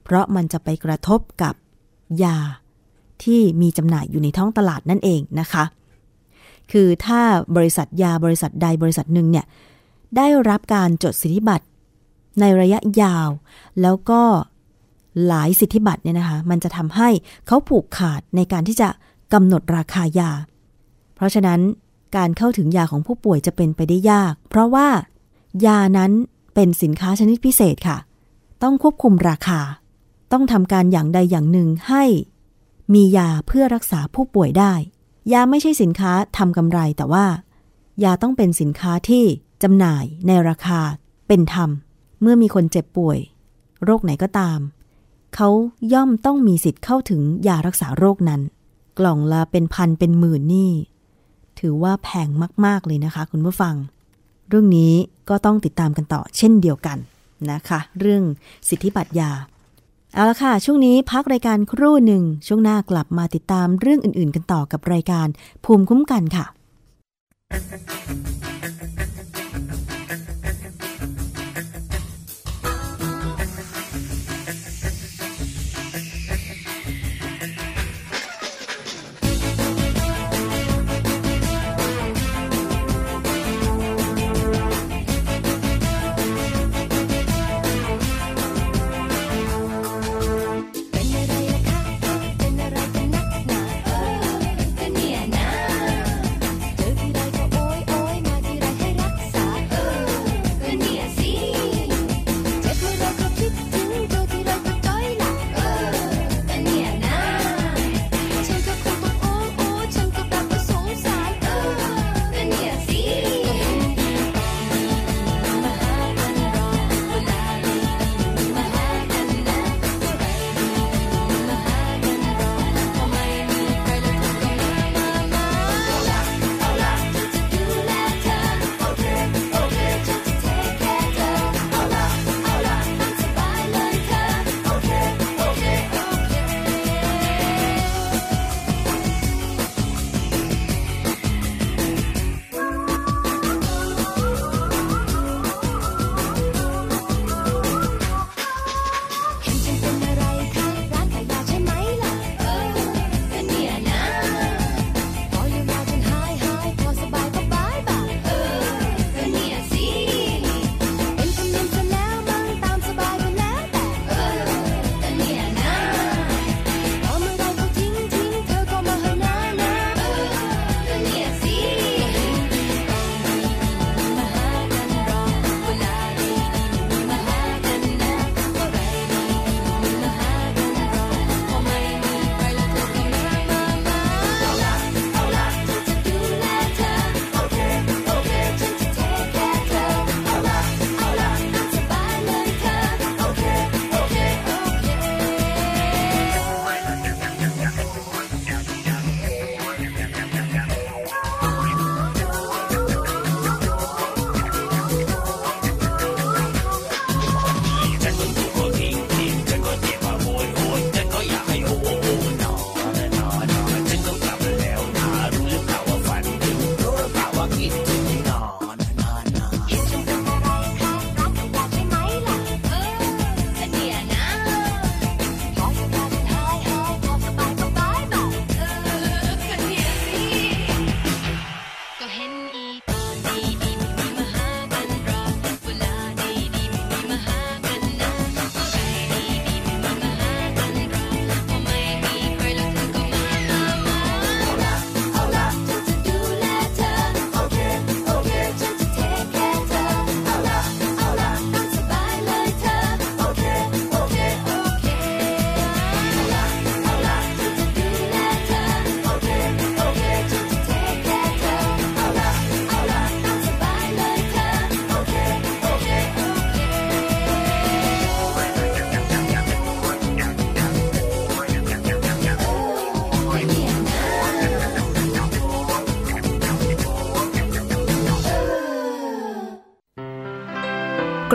[0.04, 1.56] เพราะมันจะไปกระทบกับ
[2.24, 2.38] ยา
[3.24, 5.64] ที่มีจำหน่ายอยู่ในท้องตลาดนั่นเองนะคะ
[6.72, 7.22] คือถ้า
[7.56, 9.46] บริษัทยาบริษัทใดบริษัทหนึ่งเนี่ย
[10.18, 11.66] ได้รับการจดสิทธิบัตร
[12.40, 13.30] ในระยะยาว
[13.82, 14.22] แล้วก็
[15.28, 17.10] หลายสิทธิบัตรเนี่ยนะคะ มันจะทำให้
[17.48, 18.90] เขาผูกขาดในการที่จะ
[19.34, 20.32] กำหนดราคายา
[21.16, 21.60] เพราะฉะนั้น
[22.16, 24.88] การเข้าถึงยาของผู้ป่วยจะเป็นไปได้ยาก เพราะว่า
[25.66, 26.12] ยานั้น
[26.56, 27.98] เป็นสินค้าชนิดพิเศษค่ะ
[28.64, 29.60] ต้องควบคุมราคา
[30.32, 32.04] ต้องทำการอย่างใดอย่างหนึ่งให้
[32.94, 34.74] มียาเพื่อรักษาผู้ป่วยได้
[35.34, 37.26] ยาไม่ใช่สินค้าทำกำไรแต่ว่า
[38.04, 39.24] ยาต้องเป็นสินค้าที่
[39.64, 40.80] จำหน่ายในราคา
[41.28, 41.70] เป็นธรรม
[42.22, 43.20] เมื่อมีคนเจ็บป่วย
[43.84, 44.60] โรคไหนก็ตาม
[45.36, 45.50] เขา
[45.94, 48.42] ย่อมต้องมีสิทธิ์เข้าถึงยารักษาโรคนั้น
[49.00, 50.72] กล่องละเป็นพันเป็นหมื่นนี่
[51.60, 52.28] ถือว่าแพง
[52.66, 53.76] มาก ๆ เลยนะคะ คุณผู้ฟัง
[54.50, 54.94] เรื่องนี้
[55.30, 56.98] ก็ต้องติดตามกันต่อเช่นเดียวกัน
[57.52, 58.24] นะคะ เรื่อง
[58.70, 59.32] สิทธิบัตรยา
[60.14, 65.28] เอาละค่ะ ช่วงนี้พักรายการครู่หนึ่ง ช่วงหน้ากลับมาติดตามเรื่องอื่น ๆ กันต่อกับรายการ
[65.66, 66.46] ภูมิคุ้มกันค่ะ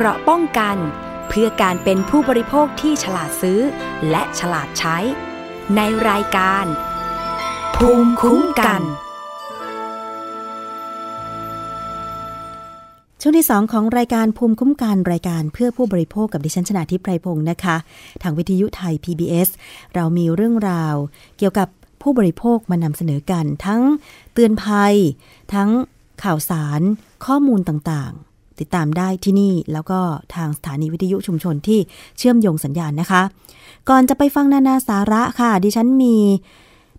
[0.04, 0.76] ราะป้องกัน
[1.28, 3.60] เพื่อการเป็นผู้บริโภคที่ฉลาดซื้อ
[4.10, 4.96] และฉลาดใช้
[5.76, 6.64] ในรายการ
[7.76, 8.82] ภูมิคุ้มกัน
[13.20, 17.76] ช่วงที่ 2 ของรายการภูมิคุ้มกันรายการเพื่อผู้บริโภคกับดิฉันชนาทิพไพรพงศ์นะคะ
[18.22, 19.48] ทางวิทยุไทย PBS
[19.94, 20.94] เรามีเรื่องราว
[21.38, 21.68] เกี่ยวกับ
[22.02, 23.82] ผู้บริโภคมานำเสนอกันทั้ง
[24.32, 24.94] เตือนภัย
[25.54, 25.70] ทั้ง
[26.22, 26.80] ข่าวสาร
[27.26, 30.00] ข้อมูลต่างๆ ติดตามได้ที่นี่แล้วก็
[30.34, 31.80] ทางสถานีวิทยุชุมชนที่
[32.18, 33.22] เชื่อมโยงสัญญาณนะคะ
[33.88, 36.16] ก่อนจะไปฟังนานาสาระค่ะ ดิฉันมี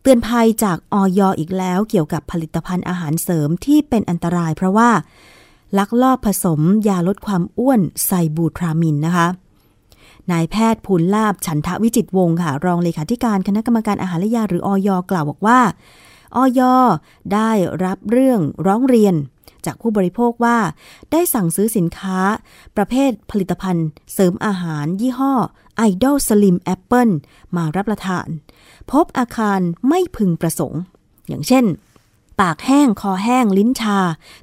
[0.02, 4.90] เตือนภัยจากออยอีกแล้วเกี่ยวกับผลิตภัณฑ์อาหารเสริมที่เป็นอันตรายเพราะว่า
[5.78, 9.28] ลักลอบผสมยาลดความอ้วนไซบูทรามินนะคะ
[10.32, 15.60] นายแพทย์ภูลลาบฉันทวิจิตวงศ์ค่ะ รองเลขาธิการคณะกรรมการอาหารและยาหรืออยกล่าวบอกว่า
[16.36, 16.62] ออย
[17.34, 17.52] ได้
[17.84, 19.16] รับเรื่องร้องเรียน
[19.66, 20.58] จากผู้บริโภคว่า
[21.12, 22.20] ได้สั่งซื้อสินค้า
[22.78, 25.34] ประเภทผลิตภัณฑ์ เสริมอาหารยี่ห้อ
[25.90, 27.14] Idol Slim Apple
[27.56, 28.28] มารับประทาน
[28.92, 30.82] พบอาคารไม่พึงประสงค์
[31.28, 31.66] อย่างเช่น
[32.42, 34.00] ปากแห้งคอแห้ง ลิ้นชา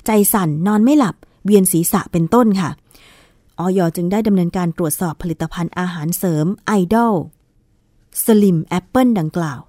[0.06, 2.70] ใจสั่น นอนไม่หลับ เวียนศีรษะเป็นต้นค่ะ
[3.58, 7.14] ออยจึงได้ดำเนินการตรวจสอบผลิตภัณฑ์อาหารเสริมไอดอล
[8.24, 9.60] Slim Apple ดังกล่าว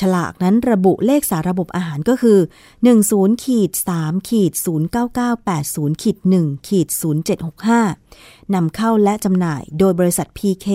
[0.00, 2.38] ฉลากนั้นระบุเลขสาระบบอาหารก็คือ
[2.90, 4.52] 10ขีด3ขีด
[5.26, 6.88] 09980ขีด1ขีด
[7.70, 10.66] 0765นำเข้าและจำหน่ายโดยบริษัท PK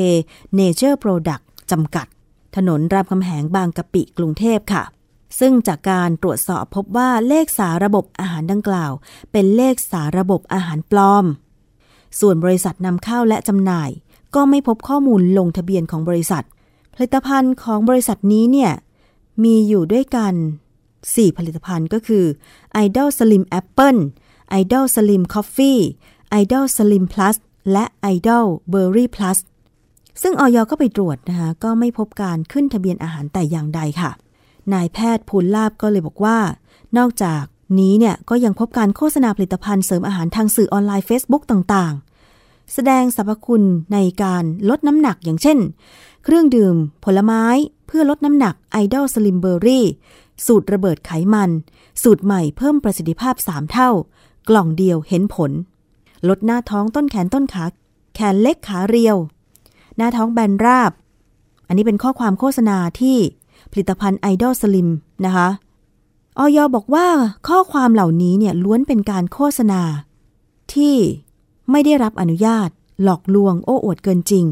[0.59, 2.07] Nature Product จำกัด
[2.55, 4.83] ถนนรามคำแหงบางกะปิกรุงเทพค่ะ
[5.39, 8.91] ซึ่งจากการตรวจสอบพบว่าเลขสาระบบอาหารดังกล่าว
[9.31, 11.25] เป็นเลขสาระบบอาหารปลอม
[12.19, 13.89] ส่วนบริษัทนำเข้าและจำหน่าย
[14.35, 16.43] ก็ไม่พบข้อมูลลงทะเบียนของบริษัท
[16.95, 18.71] ผลิตภัณฑ์ของบริษัทนี้เนี่ย
[19.43, 20.33] มีอยู่ด้วยกัน
[20.85, 22.25] 4 ผลิตภัณฑ์ก็คือ
[22.85, 23.99] Idol Slim Apple
[24.61, 25.81] Idol Slim Coffee
[26.41, 27.35] Idol Slim Plus
[27.71, 29.37] และ Idol Berry Plus
[30.21, 34.11] ซึ่งออยก็ไปตรวจนะคะก็ไม่พบการขึ้นทะเบียนอาหารแต่อย่างใดค่ะ
[34.73, 36.37] นายแพทย์ภูลลาบก็เลยบอกว่า
[36.97, 37.43] นอกจาก
[37.79, 45.57] นี้เนี่ยก็ยังพบการโฆษณาผลิตภัณฑ์เสริมอาหารทางสื่อออนไลน์ Facebook ต่างๆ แสดงสรรพคุณในการลดน้ำหนักอย่างเช่น
[46.23, 47.43] เครื่องดื่ม ผลไม้
[47.95, 49.81] พื่อลดน้ำหนัก Idol Slim Berry
[50.45, 51.49] สูตรระเบิดไขมัน
[52.03, 53.89] สูตรใหม่เพิ่มประสิทธิภาพ 3 เท่า
[54.49, 55.51] กล่องเดียวเห็นผล
[56.27, 57.65] ลดหน้าท้องต้นแขนต้นขา
[58.15, 59.17] แขนเล็กขาเรียว
[59.97, 60.91] หน้าท้องแบนราบ
[61.67, 63.17] อันนี้เป็นข้อความโฆษณาที่
[63.71, 64.89] ผลิตภัณฑ์ Idol Slim
[65.25, 65.49] นะคะ
[66.37, 67.07] ออยบอกว่า
[67.47, 69.81] ข้อความเหล่านี้เนี่ยล้วนเป็นการโฆษณา
[70.73, 70.95] ที่
[71.71, 72.69] ไม่ได้รับอนุญาต
[73.03, 74.45] หลอกลวงโอ้อวดเกินจริง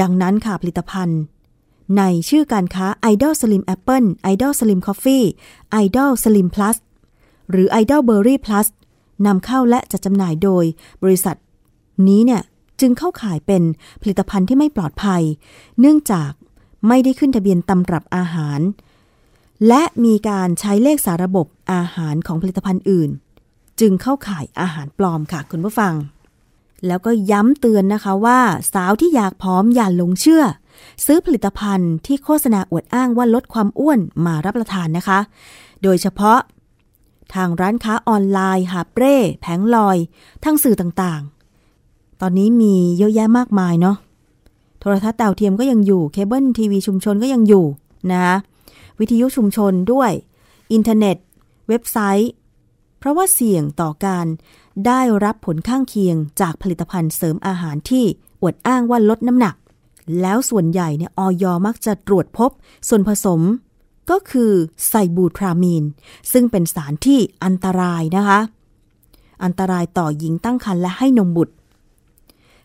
[0.00, 1.20] ดังนั้นค่ะผลิตภัณฑ์
[1.96, 5.26] ในชื่อการค้า Idol Slim Apple Idol Slim Coffee
[5.84, 6.76] Idol Slim Plus
[7.50, 8.66] หรือ Idol Berry Plus
[9.26, 10.64] นำเข้าและจัดจำหน่ายโดย
[11.02, 11.36] บริษัท
[12.08, 12.42] นี้เนี่ย
[12.80, 13.62] จึงเข้าข่ายเป็น
[14.02, 15.22] ผลิตภัณฑ์ที่ไม่ปลอดภัย
[15.80, 16.30] เนื่องจาก
[16.88, 18.60] ไม่ได้ขึ้นทะเบียนตำรับอาหาร
[19.68, 23.10] และมีการใช้เลขสาระบบอาหารของผลิตภัณฑ์อื่น
[23.80, 25.94] จึงเข้าข่ายอาหารปลอมค่ะคุณผู้ฟัง
[26.86, 28.40] แล้วก็ย้ำเตือนนะคะว่า
[28.74, 30.44] สาวที่อยากพร้อมอย่าหลงเชื่อ
[31.04, 35.18] ซื้อผลิตภัณฑ์ที่โฆษณาอวดอ้างว่าลดความอ้วนมารับประทานนะคะ
[35.82, 36.38] โดยเฉพาะ
[37.34, 39.96] ทางร้านค้าออนไลน์หาเปร่แผงลอย
[40.44, 43.96] ทั้งสื่อต่างๆ ตอนนี้มีเยอะแยะมากมายเนาะ
[44.80, 47.64] โทรทัศน์ดาวเทียมก็ยังอยู่ เคเบิลทีวีชุมชนก็ยังอยู่
[48.10, 48.36] นะคะ
[48.98, 50.10] วิทยุชุมชนด้วย
[50.72, 51.16] อินเทอร์เน็ต
[51.68, 52.32] เว็บไซต์
[52.98, 54.26] เพราะว่าเสี่ยงต่อการ
[54.86, 58.04] ได้รับผลข้างเคียงจากผลิตภัณฑ์เสริมอาหารที่
[58.42, 59.54] อวดอ้างว่าลดน้ำหนัก
[60.20, 62.50] แล้วส่วนใหญ่เนี่ยอย.มักจะตรวจพบ
[62.88, 63.40] ส่วนผสม
[64.10, 64.52] ก็คือ
[64.88, 65.84] ไซบูทรามีน
[66.32, 68.40] ซึ่งเป็นสารที่อันตรายนะคะ
[69.44, 71.54] อันตรายต่อหญิงตั้งครรภ์และให้นมบุตร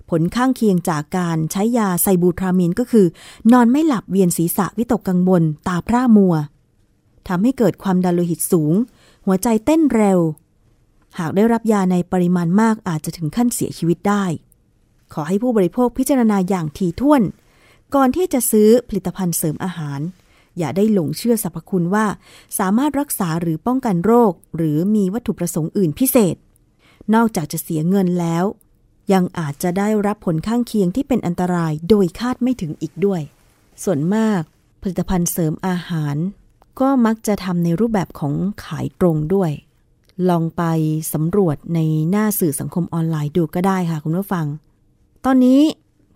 [0.10, 3.06] ผลข้างเคียงจากการใช้ยาไซบูทรามีนก็คือ
[3.52, 6.36] นอนไม่หลับเวียนศีรษะวิตกกังวลตาพร่ามัว
[7.28, 8.74] ทำให้เกิดความดันโลหิตสูง
[9.26, 10.20] หัวใจเต้นเร็ว
[11.20, 14.24] หากได้รับยาในปริมาณมากอาจจะถึงขั้นเสียชีวิตได้
[15.14, 17.22] ขอให้ผู้บริโภคพิจารณาอย่างถี่ถ้วน
[17.96, 20.00] ก่อนที่จะซื้อผลิตภัณฑ์เสริมอาหาร
[20.58, 22.06] อย่าได้หลงเชื่อสรรพคุณว่า
[22.60, 26.36] สามารถรักษาหรือป้องกันโรค หรือมีวัตถุประสงค์อื่นพิเศษ
[27.14, 28.46] นอกจากจะเสียเงินแล้ว
[29.14, 33.22] ยังอาจจะได้รับผลข้างเคียงที่เป็นอันตรายโดยคาดไม่ถึงอีกด้วย
[33.84, 34.42] ส่วนมาก
[34.82, 36.16] ผลิตภัณฑ์เสริมอาหาร
[36.80, 39.52] ก็มักจะทำในรูปแบบของขายตรงด้วย
[40.30, 40.64] ลองไป
[41.14, 44.46] สำรวจในหน้าสื่อสังคมออนไลน์ดูก็ได้ค่ะคุณผู้ฟัง
[45.26, 45.60] ตอนนี้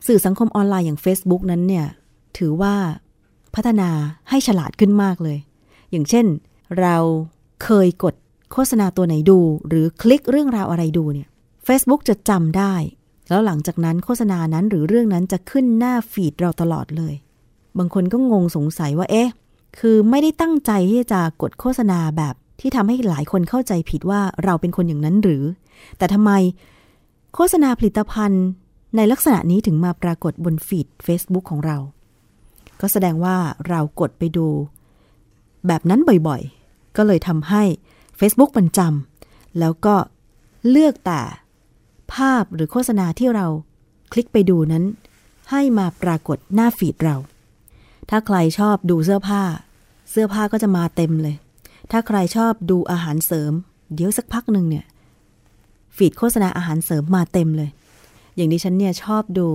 [0.07, 1.85] สื่อสังคมออนไลน์อย่าง Facebook นั้นเนี่ย
[2.37, 2.75] ถือว่า
[3.55, 3.89] พัฒนา
[4.29, 5.37] ให้ฉลาดขึ้นมากเลย
[5.91, 6.25] อย่างเช่น
[6.79, 6.95] เรา
[7.63, 8.13] เคยกด
[8.51, 11.27] โฆษณาตัวไหนดู หรือคลิกเรื่องราวอะไรดูเนี่ย
[11.67, 12.73] Facebook จะจำได้
[13.29, 17.13] แล้วหลังจากนั้นโฆษณานั้นหรือเรื่องนั้นจะขึ้นหน้าฟีดเราตลอดเลย
[17.77, 19.29] บางคนก็งงสงสัยว่าเอ๊ะ
[19.79, 25.43] คือไม่ได้ตั้งใจที่จะกดโฆษณาแบบที่ทำให้หลายคนเข้าใจผิดว่าเราเป็นคนอย่างนั้นหรือ
[25.97, 26.31] แต่ทำไม
[27.33, 28.45] โฆษณาผลิตภัณฑ์
[28.97, 31.77] ในลักษณะนี้ถึงมาปรากฏบนฟีด Facebook ของเรา
[32.81, 33.37] ก็แสดงว่า
[33.69, 34.47] เรากดไปดู
[35.67, 37.63] แบบนั้นบ่อยๆ ก็เลยทำให้
[38.19, 39.95] Facebook มันจำแล้วก็
[40.69, 41.21] เลือกแต่
[42.13, 43.47] ภาพหรือโฆษณาที่เรา
[44.11, 44.83] คลิกไปดูนั้น
[45.51, 47.15] ให้มาปรากฏหน้าฟีดเรา
[48.09, 49.43] ถ้าใครชอบดูเสื้อผ้า
[50.11, 51.35] เสื้อผ้าก็จะมาเต็มเลย
[51.91, 53.51] ถ้าใครชอบดูอาหารเสริม
[53.93, 54.85] เดี๋ยวสักพักหนึ่งเนี่ย
[55.97, 57.69] ฟีดโฆษณาอาหารเสริมมาเต็มเลย
[58.37, 59.47] อย่างดิฉันเนี่ยชอบดู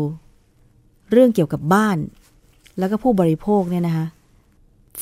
[1.11, 1.97] เรื่องเกี่ยวกับบ้าน
[2.79, 4.07] แล้วก็ผู้บริโภคเนี่ยนะคะ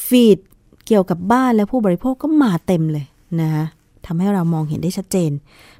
[0.07, 0.39] ฟีด
[0.87, 3.05] เกี่ยวกับบ้านและผู้บริโภคก็มาเต็มเลย
[3.41, 3.65] นะคะ
[4.07, 5.31] ทำให้เรามองเห็นได้ชัดเจน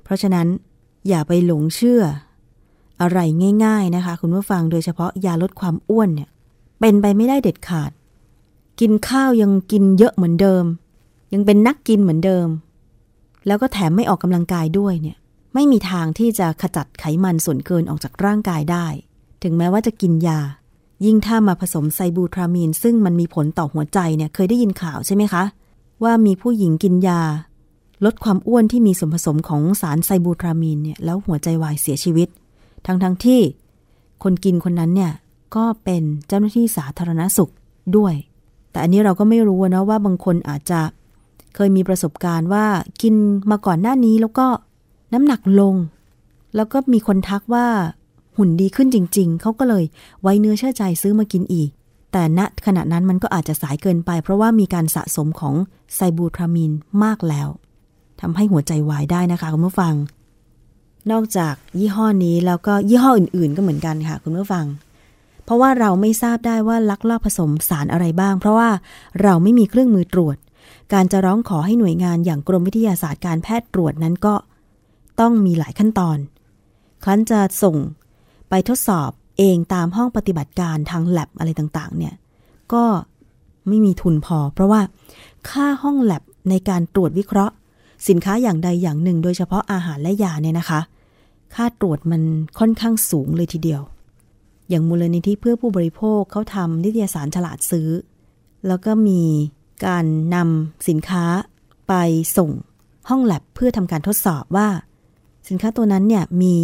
[0.05, 0.47] เพราะฉะนั้น
[1.09, 2.03] อย่าไปหลงเชื่อ
[3.01, 3.19] อะไร
[3.65, 6.29] ง่าย ๆนะคะ คุณผู้ฟังโดยเฉพาะยาลดความอ้วนเนี่ย
[6.81, 7.91] เป็นไปไม่ได้เด็ดขาด
[8.81, 10.65] กินข้าวยังกินเยอะเหมือนเดิม
[11.33, 12.49] ยังเป็นนักกินเหมือนเดิม
[13.47, 15.17] แล้วก็แถมไม่ออกกำลังกายด้วยเนี่ย
[15.55, 18.87] ไม่มีทางที่จะขจัดไขมันส่วนเกินออกจากร่างกายได้
[19.43, 20.41] ถึงแม้ว่าจะกินยา
[21.05, 25.45] ยิ่งถ้ามาผสมไซบูทรามีน ซึ่งมันมีผลต่อหัวใจเนี่ยเคยได้ยินข่าวใช่ไหมคะ
[26.03, 27.21] ว่ามีผู้หญิงกินยา
[28.05, 32.29] ลดความอ้วนที่มีส่วนผสมของสารไซบูทรามีนเนี่ยแล้วหัวใจวายเสียชีวิต
[32.87, 33.41] ทั้งๆทที่
[34.23, 35.13] คนกินคนนั้นเนี่ย
[35.57, 37.53] ก็เป็นเจ้าหน้าที่สาธารณสุข
[37.97, 38.15] ด้วย
[38.71, 40.81] แต่อันนี้เราก็ไม่รู้นะว่าบางคนอาจจะ
[41.55, 42.65] เคยมีประสบการณ์ว่า
[43.03, 43.15] กิน
[43.51, 44.47] มาก่อนหน้านี้แล้วก็
[45.13, 45.75] น้ำหนักลง
[46.57, 47.67] แล้วก็มีคนทักว่า
[48.37, 49.85] หุ่นดีขึ้นจริง ๆ เขาก็เลย
[50.23, 51.71] ไว้เนื้อเชื่อใจซื้อมากินอีก
[52.13, 55.55] แต่ณขณะนั้นมันก็อาจจะสายเกินไป เพราะว่ามีการสะสมของ
[55.95, 56.73] ไซบูทรามีน
[57.05, 57.49] มากแล้ว
[58.21, 59.95] ทำให้หัวใจวายได้นะคะคุณผู้ฟัง
[61.11, 64.67] นอกจากยี่ห้อนี้แล้วก็ยี่ห้ออื่น ๆ ก็เหมือนกันค่ะ คุณผู้ฟัง
[65.45, 68.71] เพราะว่าเราไม่ทราบได้ว่าลักลอบผสมสารอะไรบ้าง เพราะว่า
[69.23, 70.37] เราไม่มีเครื่องมือตรวจ
[70.93, 74.35] การจะร้องขอให้หน่วยงานอย่างกรมวิทยาศาสตร์การแพทย์ตรวจนั้นก็
[75.21, 76.19] ต้องมีหลายขั้นตอน
[77.05, 77.77] ครั้นจะส่ง
[78.49, 82.15] ไปทดสอบเองตามห้องปฏิบัติการทางแลบอะไรต่างๆ เนี่ย
[82.73, 82.85] ก็
[83.69, 84.81] ไม่มีทุนพอ เพราะว่า
[85.51, 87.55] ค่าห้องแลบในการตรวจวิเคราะห์
[88.09, 90.81] สินค้าอย่างใดอย่างหนึ่ง โดยเฉพาะอาหารและยาเนี่ยนะคะ
[91.55, 92.23] ค่าตรวจมัน
[92.59, 93.83] ค่อนข้างสูงเลยทีเดียว
[94.69, 97.89] อย่างมูลนิธิเพื่อผู้บริโภคเขาทำนิตยสารฉลาดซื้อ
[98.67, 99.23] แล้วก็มี
[99.87, 100.05] การ
[100.35, 101.25] นำสินค้า
[101.89, 101.95] ไป
[102.37, 102.51] ส่ง
[103.09, 104.69] ห้องแลบเพื่อทำการทดสอบว่า
[105.51, 106.57] สินค้าตัวนั้นเนี่ยมี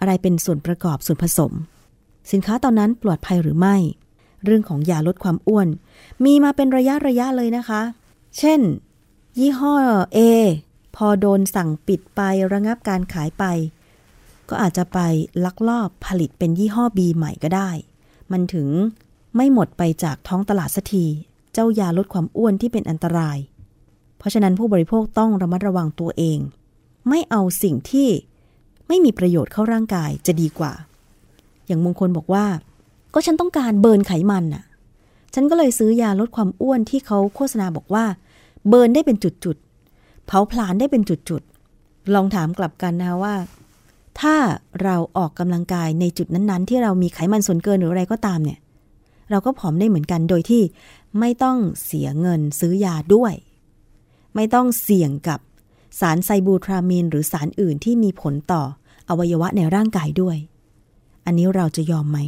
[0.00, 1.52] อะไรเป็นส่วนประกอบส่วนผสม
[2.32, 3.76] สินค้าตอนนั้นปลอดภัยหรือไม่
[4.44, 5.68] เรื่องของยาลดความอ้วน
[6.24, 7.82] มีมาเป็นระยะระยะเลยนะคะ
[8.38, 8.60] เช่น
[9.38, 9.74] ยี่ห้อ
[10.16, 10.18] A
[10.96, 12.20] พอโดนสั่งปิดไป
[12.52, 13.44] ระงับการขายไป
[14.48, 14.98] ก็อาจจะไป
[15.44, 17.70] ลักลอบผลิตเป็นยี่ห้อ B ใหม่ก็ได้
[18.32, 18.68] มันถึง
[19.36, 21.04] ไม่หมดไปจากท้องตลาดสักที
[21.52, 23.38] เจ้ายาลดความอ้วนที่เป็นอันตราย
[24.18, 26.38] เพราะฉะนั้นผู้บริโภคต้องระมัดระวังตัวเอง
[27.08, 28.08] ไม่เอาสิ่งที่
[28.88, 30.72] ไม่มีประโยชน์เข้าร่างกายจะดีกว่า
[31.66, 32.46] อย่างมงคลบอกว่า
[33.14, 34.64] ก็ฉันต้องการเบิร์นไขมันน่ะ
[35.34, 38.04] ฉันก็เลยซื้อยาลดความอ้วนที่เขาโฆษณาบอกว่า
[38.68, 43.34] เบิร์นได้เป็นจุดๆ เผาผลาญได้เป็นจุดๆ ลองถามกลับกันนะว่า
[44.20, 44.36] ถ้า
[44.82, 48.58] เราออกกำลังกายในจุดนั้นๆ ที่เรามีไขมันส่วนเกินหรืออะไรก็ตามเนี่ย
[49.30, 50.62] เราก็ผอมได้เหมือนกันโดยที่
[51.20, 53.34] ไม่ต้องเสียเงินซื้อยาด้วย
[54.34, 55.40] ไม่ต้องเสี่ยงกับ
[56.00, 58.62] สารไซบูทรามีนหรือสารอื่นที่มีผลต่อ
[59.08, 60.36] อวัยวะในร่างกายด้วย
[61.26, 62.18] อันนี้เราจะยอมไหม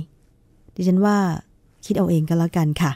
[0.74, 1.16] ดิฉันว่า
[1.84, 2.92] คิดเอาเองก็แล้วกันค่ะ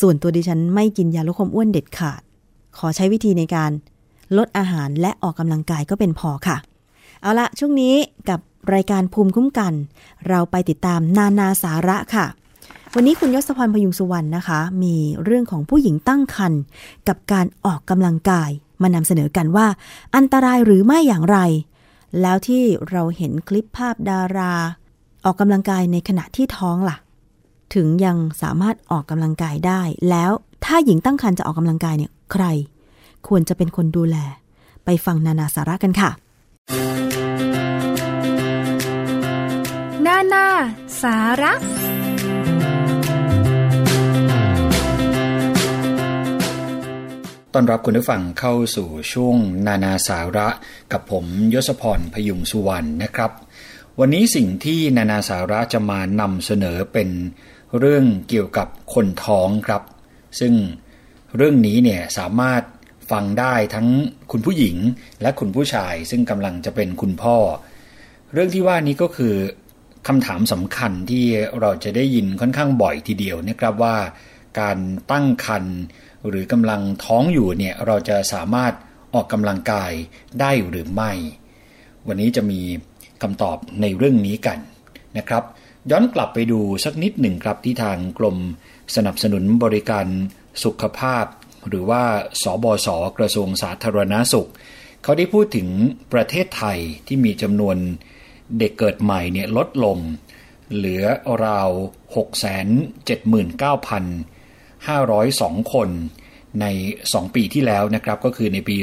[0.00, 2.20] ส่วนตัวดิฉันไม่กินยาลดความอ้วนเด็ดขาด
[2.78, 3.70] ขอใช้วิธีในการ
[4.36, 6.56] ลดอาหารและออกกำลังกายก็เป็นพอค่ะ
[7.22, 7.94] เอาละช่วงนี้
[8.28, 8.40] กับ
[8.74, 9.72] รายการภูมิคุ้มกัน
[10.28, 12.26] เราไปติดตามนานาสาระค่ะ
[12.94, 16.60] วันนี้คุณยศพรพยุงสุวรรณนะคะ มีเรื่องของผู้หญิงตั้งครรภ์
[17.08, 18.50] กับการออกกำลังกาย
[18.82, 19.66] มานำเสนอกันว่า
[20.16, 21.38] อันตรายหรือไม่อย่างไร
[22.20, 24.52] แล้วที่เราเห็นคลิปภาพดารา
[25.24, 26.96] ออกกำลังกายในขณะที่ท้องล่ะ
[27.74, 30.30] ถึงยังสามารถออกกำลังกายได้ แล้ว
[30.64, 32.44] ถ้าหญิงตั้งครรภ์จะออกกำลังกายเนี่ยใคร
[33.28, 34.16] ควรจะเป็นคนดูแล
[34.84, 36.10] ไปฟังนานาสาระกันค่ะ
[40.06, 40.46] นานา
[41.02, 41.52] สาระ
[47.56, 49.36] ต้อนรับคุณผู้ฟังเข้าสู่ช่วง
[49.66, 50.48] นานาสาระ
[50.92, 51.24] กับผม
[51.54, 53.30] ยศพรพยุงสุวรรณนะครับ
[54.00, 57.08] วันนี้สิ่งที่นานาสาระจะมานำเสนอเป็น
[57.78, 59.82] เรื่องเกี่ยวกับคนท้องครับ
[60.40, 60.54] ซึ่ง
[61.36, 62.62] เรื่องนี้เนี่ยสามารถ
[63.10, 63.88] ฟังได้ทั้ง
[64.32, 64.76] คุณผู้หญิง
[65.22, 67.36] และคุณผู้ชาย ซึ่งกำลังจะเป็นคุณพ่อ
[68.32, 69.34] เรื่องที่ว่านี้ก็คือ
[70.06, 71.24] คำถามสำคัญที่
[71.60, 73.96] เราจะได้ยินค่อนข้างบ่อยทีเดียวนะครับว่า
[74.60, 74.78] การ
[75.10, 75.78] ตั้งครรภ์
[76.28, 78.72] หรือกำลังท้องอยู่เนี่ยเราจะสามารถ
[79.14, 79.92] ออกกำลังกาย
[80.40, 81.12] ได้หรือไม่
[82.06, 82.60] วันนี้จะมี
[83.22, 84.58] คำตอบในเรื่องนี้กัน
[85.18, 85.44] นะครับ
[85.90, 88.36] ย้อนกลับไปดูสักนิดหนึ่งครับที่ทางกรม
[88.96, 90.06] สนับสนุนบริการ
[90.64, 91.24] สุขภาพ
[91.68, 92.02] หรือว่า
[92.42, 94.50] สบศกระทรวงสาธารณาสุข
[95.02, 95.68] เขาได้พูดถึง
[96.12, 97.76] ประเทศไทยที่มีจำนวน
[98.58, 99.98] เด็กเกิดใหม่เนี่ยลดลง
[100.74, 101.04] เหลือ
[101.44, 101.70] ราว
[105.24, 105.88] 502 คน
[106.60, 106.66] ใน
[107.02, 108.76] 2 ปีที่แล้วนะครับก็คือในปี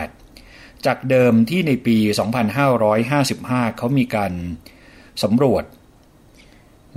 [0.00, 1.96] 2558 จากเดิมที่ในปี
[2.68, 4.32] 2555 เขามีการ
[5.22, 5.64] สำรวจ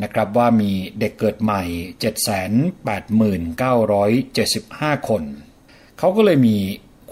[0.03, 1.63] นะครับว่ามีเด็กเกิดใหม่
[4.95, 5.23] 789,975 คน
[5.99, 6.57] เขาก็เลยมี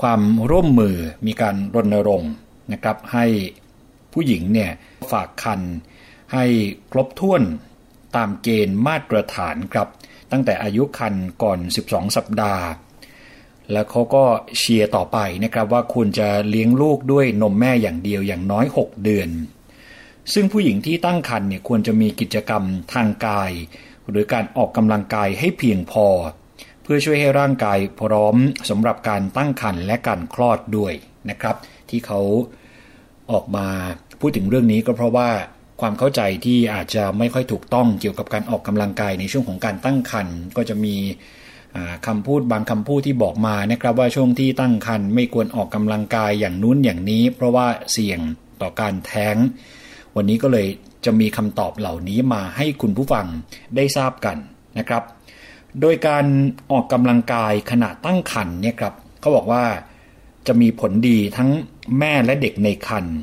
[0.02, 0.96] ความร่วมมือ
[1.28, 2.32] มีการรณรงค์
[2.74, 3.26] นะครับให้
[4.14, 4.72] ผู้หญิงเนี่ย
[5.12, 5.62] ฝากคัน
[6.34, 6.46] ให้
[6.92, 7.42] ครบถ้วน
[8.16, 9.88] ตามเกณฑ์มาตรฐานครับ
[10.32, 12.65] ตั้งแต่อายุคันก่อน 12 สัปดาห์
[13.71, 14.23] แล้วเขาก็
[14.59, 19.30] เชียร์ต่อไปนะครับว่าควรจะเลี้ยงลูกด้วยนมแม่อย่างเดียวอย่างน้อย 6 เดือน
[20.34, 22.63] ซึ่งผู้หญิงที่ตั้งครรภ์เนี่ยควรจะมีกิจกรรม
[22.93, 23.51] ทางกาย
[24.09, 26.07] หรือการออกกำลังกายให้เพียงพอ
[26.82, 28.36] เพื่อช่วยให้ร่างกายพร้อม
[28.69, 30.93] สำหรับการตั้งครรภ์และการคลอดด้วย
[31.30, 31.55] นะครับ
[31.89, 32.19] ที่เขา
[33.32, 33.67] ออกมา
[34.19, 35.30] พูดถึงเรื่องนี้ก็เพราะว่า
[35.82, 40.95] ความเข้าใจที่อาจจะไม่ค่อยถูกต้องเกี่ยวกับการออกกำลังกายในช่วงของการตั้งครรภ์ก็จะมี
[42.07, 48.19] คำพูดบางคำพูดที่บอกมานะครับว่าช่วงที่ตั้งครรภ์ไม่ควรออกกำลังกายอย่างนู้นอย่างนี้ เพราะว่าเสี่ยง
[48.61, 49.36] ต่อการแท้ง
[50.15, 50.67] วันนี้ก็เลย
[51.05, 53.26] จะมีคำตอบเหล่านี้มาให้คุณผู้ฟัง
[53.76, 54.38] ได้ทราบกัน
[54.78, 55.03] นะครับ
[55.82, 56.26] โดยการ
[56.71, 59.63] ออกกำลังกายขณะตั้งครรภ์เนี่ยครับเขาบอกว่า
[60.47, 61.49] จะมีผลดีทั้ง
[61.99, 63.15] แม่และเด็กในครรภ์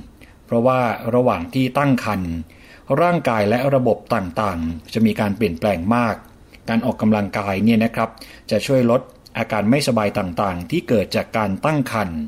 [0.53, 0.81] ราะว่า
[1.15, 2.33] ระหว่างที่ตั้งครรภ์
[3.03, 6.17] ร่างกายและระบบต่างๆ จะมีการเปลี่ยนแปลงมาก
[6.69, 8.11] การออกกำลังกายเนี่ยนะครับ
[8.51, 9.01] จะช่วยลด
[9.39, 12.19] อาการไม่สบายต่างๆ ที่เกิดจากการตั้งครรภ์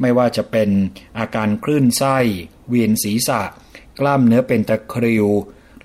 [0.00, 0.70] ไม่ว่าจะเป็น
[1.18, 2.16] อาการคลื่นไส้
[2.68, 3.40] เวียนศีรษะ
[4.00, 5.26] กล้ามเนื้อเป็นตะคริว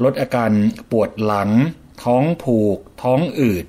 [0.03, 0.51] ลดอาการ
[0.91, 1.49] ปวดหลัง
[2.03, 3.65] ท้องผูก ท้องอืด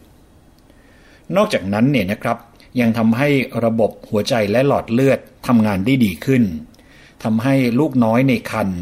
[1.36, 2.38] นอกจากนั้นเนี่ยนะครับ
[2.80, 3.28] ยังทำให้
[3.64, 6.42] ระบบหัวใจและหลอดเลือดทำงานได้ดีขึ้น
[7.22, 8.80] ทำให้ลูกน้อยในครรภ์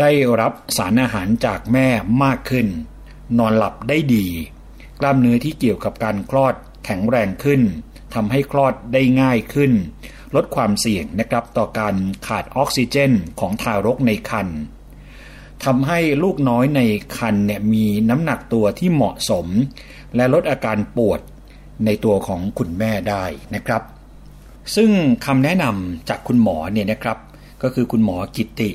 [0.00, 0.10] ได้
[0.40, 1.88] รับสารอาหารจากแม่
[2.24, 2.66] มากขึ้น
[3.38, 4.26] นอนหลับได้ดี
[5.00, 6.54] กล้ามเนื้อที่เกี่ยวกับการคลอด
[6.84, 7.62] แข็งแรงขึ้น
[8.14, 9.72] ทำให้คลอดได้ง่ายขึ้น
[10.34, 11.94] ลดความเสี่ยงนะครับต่อการ
[12.26, 14.58] ขาดออกซิเจนของทารกในครรภ์
[15.64, 16.80] ทำให้ลูกน้อยใน
[17.16, 19.46] ครรภ์เนี่ยมีน้ำหนักตัวที่เหมาะสม
[20.16, 21.20] และลดอาการปวด
[21.84, 23.82] ในตัวของคุณแม่ได้นะครับ
[24.76, 24.90] ซึ่ง
[25.26, 27.18] คำแนะนำจากคุณหมอเนี่ยนะครับ
[27.62, 28.70] ก็คือคุณหมอกิติ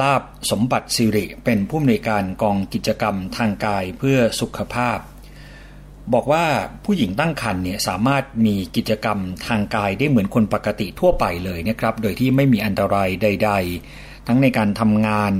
[0.00, 4.98] ลาบสมบัติสิริ เป็นผู้อำนวยการกองกิจกรรมทางกายเพื่อสุขภาพ
[6.14, 6.46] บอกว่า
[6.84, 13.52] ผู้หญิงตั้งครรภ์เนี่ยสามารถมีกิจกรรมทางกายได้เหมือนคนปกติทั่วไปเลยนะครับ โดยที่ไม่มีอันตรายใด
[13.90, 15.32] ๆ ทั้งในการทำงาน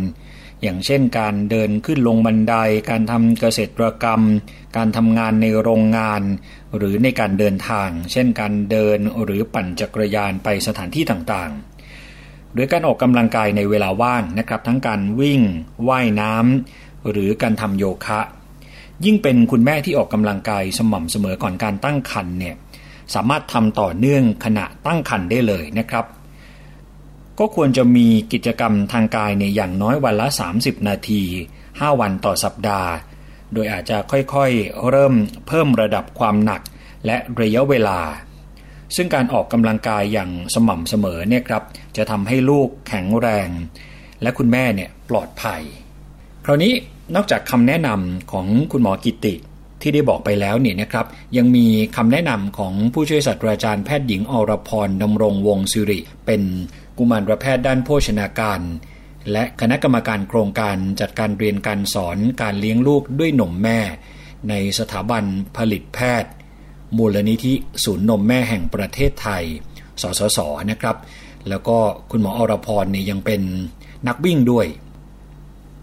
[0.62, 2.54] อย่างเช่นการเดินขึ้นลงบันได
[2.90, 4.20] การทำเกษตรกรรม
[4.76, 6.22] การทำงานในโรงงาน
[6.76, 11.73] หรือในการเดินทาง เช่นการเดินหรือปั่นจักรยานไปสถานที่ต่างๆ
[12.54, 15.40] หรือการออกกำลังกายในเวลาว่างนะครับ ทั้งการวิ่ง
[15.88, 18.20] ว่ายน้ำหรือการทำโยคะ
[19.04, 22.54] ยิ่งเป็นคุณแม่ที่ออกกำลังกายสม่ำเสมอก่อนการตั้งครรภ์เนี่ย
[23.14, 26.04] สามารถทำต่อเนื่องขณะตั้งครรภ์ได้เลยนะครับ
[27.38, 30.28] ก็ควรจะมีกิจกรรมทางกายในยอย่างน้อยวันละ
[30.58, 31.22] 30 นาที
[31.62, 32.90] 5 วันต่อสัปดาห์
[33.52, 35.14] โดยอาจจะค่อยๆ เริ่ม
[35.48, 36.60] เพิ่มระดับความหนัก
[37.06, 37.98] และระยะเวลา
[38.96, 41.62] ซึ่งการออกกำลังกายอย่างสม่ำเสมอเนี่ยครับ
[41.96, 43.48] จะทำให้ลูกแข็งแรง
[44.22, 45.62] และคุณแม่เนี่ยปลอดภัย
[46.44, 46.72] คราวนี้
[47.14, 49.34] นอกจากคำแนะนำของคุณหมอกิติ
[49.80, 51.66] ที่ได้บอกไปแล้วเนี่ยนะครับยังมี
[51.96, 56.42] คำแนะนำของผู้ช่วยศาสตราจารย์แพทย์หญิงอรพรดำรงวงศ์สิริ เป็น
[56.98, 58.60] กุมารแพทย์ด้านโภชนาการ
[59.32, 63.78] และคณะกรรมการโครงการจัดการเรียนการสอนการเลี้ยงลูกด้วยนมแม่
[64.48, 65.24] ในสถาบัน
[65.56, 66.30] ผลิตแพทย์
[66.96, 67.52] มูลนิธิ
[67.84, 69.44] ศูนย์นมแม่แห่งประเทศไทย
[70.02, 70.38] สสส
[70.70, 70.96] นะครับ
[71.48, 71.76] แล้วก็
[72.10, 73.40] คุณหมออรพรเนี่ยยังเป็น
[74.08, 74.66] นักวิ่งด้วย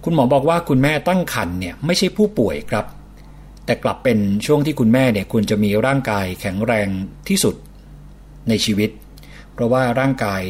[0.03, 2.86] คุณหมอบอกว่าคุณแม่ตั้งครรภ์เนี่ยไม่ใช่ผู้ป่วยครับ
[3.66, 6.88] แต่กลับเป็นช่วงที่คุณแม่เนี่ยควรจะมีร่างกายแข็งแรง
[7.28, 7.55] ที่สุด
[8.49, 8.89] ในชีวิต
[9.53, 10.41] เพราะว่าร่างกาย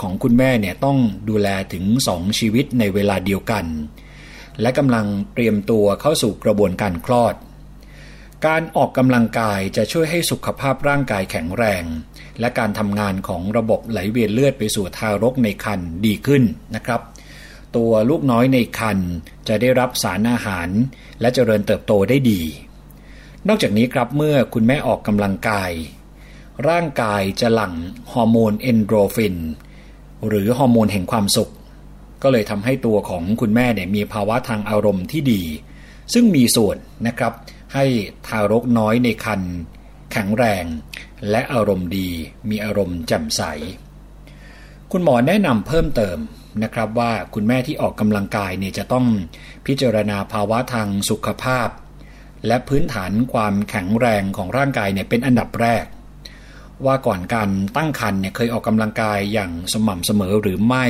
[0.00, 0.98] ของคุณแม่เนี่ยต้อง
[1.28, 3.64] ดูแลถึงสองชีวิตในเวลาเดียวกัน
[4.60, 7.34] และกำลังเตรียมตัวเข้าสู่กระบวนการคลอด
[8.46, 11.84] การออกกำลังกายจะช่วยให้สุขภาพร่างกายแข็งแรง
[12.40, 16.42] และการทำงานของระบบไหลเวียนเลือดไปสู่ทารกในครรภ์ดีขึ้น
[16.74, 17.00] นะครับ
[17.76, 19.10] ตัวลูกน้อยในครรภ์
[19.48, 20.68] จะได้รับสารอาหาร
[21.20, 22.42] และเจริญเติบโตได้ดี
[23.48, 25.70] นอกจากนี้ครับเมื่อคุณแม่ออกกำลังกาย
[26.68, 27.74] ร่างกายจะหลั่ง
[28.12, 29.36] ฮอร์โมนเอนโดรฟิน
[30.28, 31.50] หรือฮอร์โมนแห่งความสุข
[32.22, 35.42] ก็เลยทำให้ตัวของคุณแม่เนี่ยมีภาวะทางอารมณ์ที่ดี
[36.12, 36.76] ซึ่งมีส่วน
[37.06, 37.32] นะครับ
[37.74, 37.84] ให้
[38.26, 39.54] ทารกน้อยในครรภ์
[40.12, 40.64] แข็งแรง
[41.30, 42.08] และอารมณ์ดี
[42.50, 43.42] มีอารมณ์แจ่มใส
[44.92, 46.18] คุณหมอแนะนำเพิ่มเติม
[46.62, 49.06] นะครับว่าคุณแม่ที่ออกกำลังกายเนี่ยจะต้อง
[49.66, 51.68] พิจารณาภาวะทางสุขภาพ
[52.46, 55.84] และพื้นฐานความแข็งแรงของร่างกายเนี่ยเป็นอันดับแรก
[56.84, 60.84] ว่าก่อนการตั้งครรภ์เนี่ยเคยออกกำลังกายอย่างสม่ำเสมอหรือไม่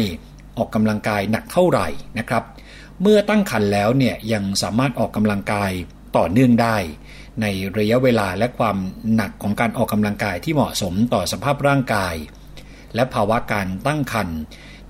[0.59, 2.45] ออกกำลังกายหนักเท่าไหร่นะครับ
[3.01, 5.71] เมื่อตั้งครรภ์แล้วเนี่ยยังสามารถออกกำลังกาย
[6.17, 6.77] ต่อเนื่องได้
[7.43, 7.47] ใน
[7.79, 8.77] ระยะเวลาและความ
[9.15, 12.15] หนักของการออกกำลังกายที่เหมาะสมต่อสภาพร่างกาย
[12.95, 14.39] และภาวะการตั้งครรภ์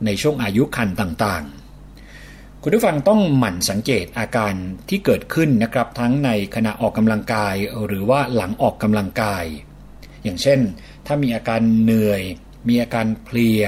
[0.05, 4.55] ในช่วงอายุครรภ์ต่างๆ คุณผู้ฟังต้องหมั่นสังเกตอาการ
[4.89, 7.55] ที่เกิดขึ้นนะครับทั้งในขณะออกกำลังกาย
[7.87, 9.45] หรือว่าหลังออกกำลังกาย
[10.23, 10.61] อย่างเช่น
[11.07, 12.23] ถ้ามีอาการเหนื่อย
[12.69, 13.63] มีอาการเพลีย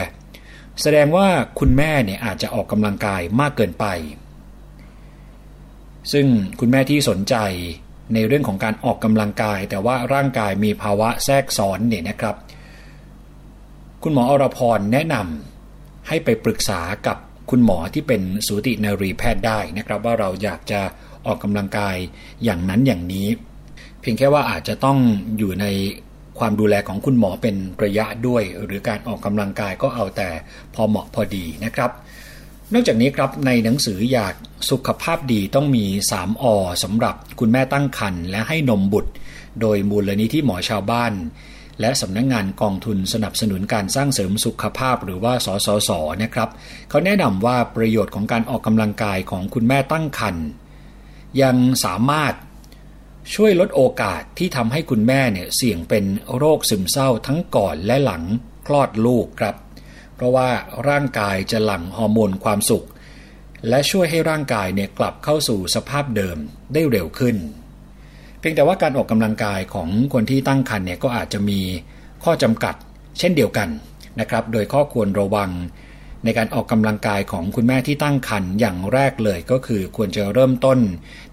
[0.83, 1.29] แสดงว่า
[1.59, 3.87] คุณแม่เนี่ยอาจจะออกกำลังกายมากเกินไป
[6.13, 6.27] ซึ่ง
[6.61, 7.37] คุณแม่ที่สนใจ
[8.15, 12.37] ในเรื่องของการออกกำลังกาย แต่ว่าร่างกายมีภาวะแทรกซ้อนเนี่ยนะครับ
[14.03, 17.17] คุณหมออรพรแนะนำให้ไปปรึกษากับ
[17.51, 20.81] คุณหมอที่เป็นสูตินรีแพทย์ได้นะครับ ว่าเราอยากจะ
[21.27, 21.97] ออกกำลังกาย
[22.45, 23.29] อย่างนั้นอย่างนี้
[24.01, 24.99] เพียงแค่ว่าอาจจะต้อง
[25.39, 25.67] อยู่ใน
[26.39, 30.29] ความดูแลของคุณหมอเป็นระยะด้วย หรือการออกกำลังกายก็เอาแต่
[30.75, 31.91] พอเหมาะพอดีนะครับ
[32.73, 34.35] นอกจากนี้ครับในหนังสืออยาก
[34.71, 35.87] สุขภาพดีต้องมี
[36.17, 36.45] 3อ
[36.83, 39.13] สำหรับคุณแม่ตั้งครรภ์และให้นมบุตร
[39.61, 41.13] โดยมูลนิธิหมอชาวบ้าน
[41.81, 45.91] และสำนักงงานกองทุนสนับสนุนการสร้างเสริมสุขภาพหรือว่าสสส
[46.23, 46.49] นะครับ
[46.89, 50.47] เขาแนะนำว่าประโยชน์ของการออกกำลังกายของคุณแม่ตั้งครรภ์
[51.43, 52.35] ยังสามารถ
[53.35, 56.05] ช่วยลดโอกาสที่ทำให้คุณแม่เนี่ยเสี่ยงเป็น
[56.37, 58.23] โรคซึมเศร้าทั้งก่อนและหลัง
[58.67, 59.55] คลอดลูกครับ
[60.25, 60.49] ราะว่า
[60.89, 62.87] ร่างกายจะหลั่งฮอร์โมนความสุข
[63.69, 66.37] และช่วยให้ร่างกายเนี่ยกลับเข้าสู่สภาพเดิม
[66.73, 67.37] ได้เร็วขึ้น
[68.39, 71.61] เพียงแต่ว่าการออกกำลังกายของคนที่ตั้งครรภ์เนี่ยก็อาจจะมี
[72.25, 72.75] ข้อจำกัด
[73.19, 73.69] เช่นเดียวกัน
[74.21, 75.51] นะครับ โดยข้อควรระวัง
[76.25, 80.79] ในการออกกำลังกายของคุณแม่ที่ตั้งครรภ์อย่างแรกเลยก็คือควรจะเริ่มต้น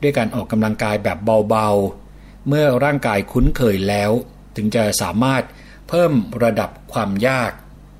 [0.01, 1.17] ด้วยการออกกำลังกายแบบ
[1.49, 4.11] เบาๆ เมื่อร่างกายคุ้นเคยแล้ว
[4.55, 5.43] ถึงจะสามารถ
[5.89, 6.11] เพิ่ม
[6.43, 7.51] ระดับความยาก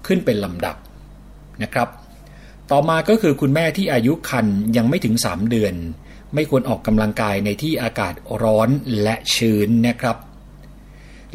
[0.07, 0.75] ขึ้นเป็นลำดับ
[1.63, 1.89] นะครับ
[2.71, 5.75] ต่อมาก็คือคุณแม่ที่อายุครรภ์ยังไม่ถึง 3 เดือน
[6.33, 8.69] ไม่ควรออกกำลังกายในที่อากาศร้อน
[9.01, 10.17] และชื้นนะครับ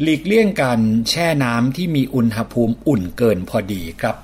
[0.01, 4.17] หลีกเลี่ยงการแช่น้ำที่มีอุณหภูมิอุ่นเกินพอดีครับ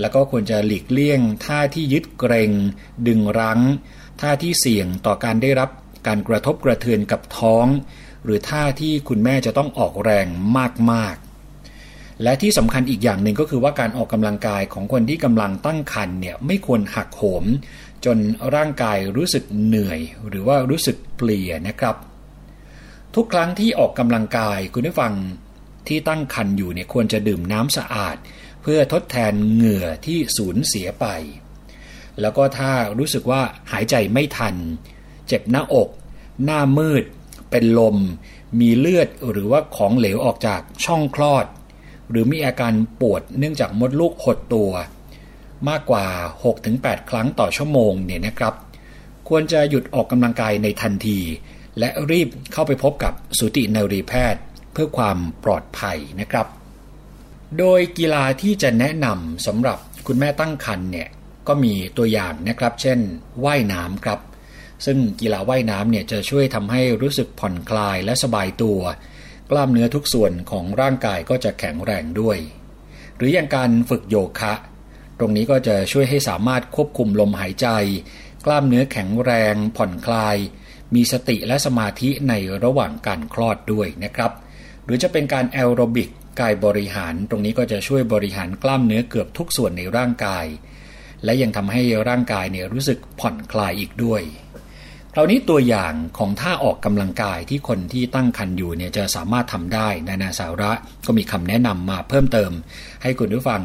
[0.00, 2.50] แล้วก็ควรจะหลีกเลี่ยงท่าที่ยึดเกรง
[3.06, 3.60] ดึงรั้ง
[4.20, 5.70] ท่าที่เสี่ยงต่อการได้รับ
[6.06, 7.66] การกระทบกระเทือนกับท้อง
[8.24, 10.26] หรือท่าที่คุณแม่จะต้องออกแรง
[10.92, 11.16] มาก
[12.22, 17.44] และที่สำคัญอีกอย่างหนึ่งก็คือว่าการออกกำลังกายของคนที่กำลังตั้งครรภ์เนี่ยไม่ควรหักโหม
[18.04, 18.18] จน
[18.54, 21.96] ร่างกายรู้สึกเหนื่อย หรือว่ารู้สึกเพลียนะครับ
[23.14, 25.12] ทุกครั้งที่ออกกำลังกายคุณผู้ฟัง
[25.88, 28.16] ที่ตั้งครรภ์อยู่เนี่ยควรจะดื่มน้ำสะอาด
[28.62, 31.06] เพื่อทดแทนเหงื่อที่สูญเสียไป
[32.20, 33.42] แล้วก็ถ้ารู้สึกว่า
[33.72, 34.54] หายใจไม่ทัน
[35.28, 35.88] เจ็บหน้าอก
[36.44, 37.04] หน้ามืด
[37.50, 37.96] เป็นลม
[38.60, 41.46] มีเลือดหรือว่าของเหลวออกจากช่องคลอด
[42.12, 44.70] หรือมีอาการปวดเนื่องจากมดลูกหดตัว
[45.68, 46.06] มากกว่า
[46.58, 48.54] 6-8 ครั้งต่อชั่วโมงเนี่ยนะครับ
[49.28, 51.18] ควรจะหยุดออกกำลังกายในทันที
[51.78, 54.42] และรีบเข้าไปพบกับสูตินรีแพทย์
[54.72, 56.46] เพื่อความปลอดภัยนะครับ
[57.58, 61.08] โดยกีฬาที่จะแนะนำสำหรับคุณแม่ตั้งครรภ์เนี่ย
[61.48, 62.98] ก็มีตัวอย่างนะครับ เช่น
[63.44, 64.20] ว่ายน้ำครับ
[64.84, 68.80] ซึ่งกีฬาว่ายน้ำเนี่ยจะช่วยทำให้รู้สึกผ่อนคลายและสบายตัว
[69.54, 72.38] กล้ามเนื้อทุกส่วนของร่างกายก็จะแข็งแรงด้วย
[73.16, 74.54] หรืออย่างการฝึกโยคะ
[75.18, 77.68] ตรงนี้ก็จะช่วยให้สามารถควบคุมลมหายใจ
[78.44, 80.36] กล้ามเนื้อแข็งแรง ผ่อนคลาย
[80.94, 82.34] มีสติและสมาธิใน
[82.64, 84.32] ระหว่างการคลอดด้วยนะครับ
[84.84, 90.46] หรือจะเป็นการแอโรบิกกายบริหาร ตรงนี้ก็จะช่วยบริหารกล้ามเนื้อเกือบทุกส่วนในร่างกาย
[91.24, 94.22] และยังทำให้ร่างกายเนี่ยรู้สึกผ่อนคลายอีกด้วย
[95.14, 100.72] คราวนี้ตัวอย่างของท่าออกกำลังกายที่คนที่ตั้งครรภ์อยู่เนี่ยจะสามารถทำได้นานาสาระ
[101.06, 102.52] ก็มีคำแนะนำมาเพิ่มเติม
[103.02, 103.62] ให้คุณผู้ฟัง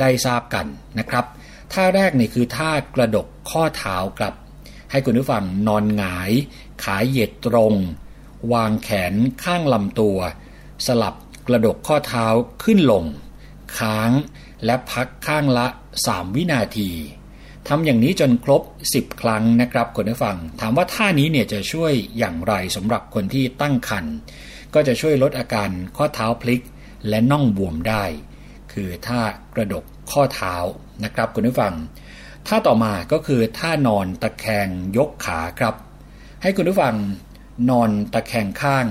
[0.00, 0.66] ได้ทราบกัน
[0.98, 1.24] นะครับ
[1.72, 4.34] ท่าแรกนี่คือท่ากระดกข้อเท้าครับ
[4.90, 6.30] ให้คุณผู้ฟังนอนหงาย
[6.84, 7.74] ขาเหยียดตรง
[8.52, 10.18] วางแขนข้างลำตัว
[10.86, 11.14] สลับ
[11.46, 12.26] กระดกข้อเท้า
[12.62, 13.04] ขึ้นลง
[13.78, 14.10] ค้าง
[14.64, 15.66] และพักข้างละ
[16.02, 16.90] 3 วินาที
[17.68, 18.62] ทำอย่างนี้จนครบ
[18.94, 24.14] 10 ครั้งนะครับคุณผู้ฟัง ถามว่าท่านี้เนี่ยจะช่วยอย่างไรสำหรับคนที่ตั้งครรภ์
[24.74, 26.62] ก็จะช่วยลดอาการข้อเท้าพลิก
[27.08, 28.04] และน่องบวมได้
[28.72, 29.22] คือท่า
[29.54, 30.54] กระดกข้อเท้า
[31.04, 31.74] นะครับคุณผู้ฟัง
[32.46, 35.74] ท่าต่อมาก็คือท่านอนตะแคงยกขาครับ
[36.42, 36.94] ให้คุณผู้ฟัง
[37.70, 38.86] นอนตะแคงข้าง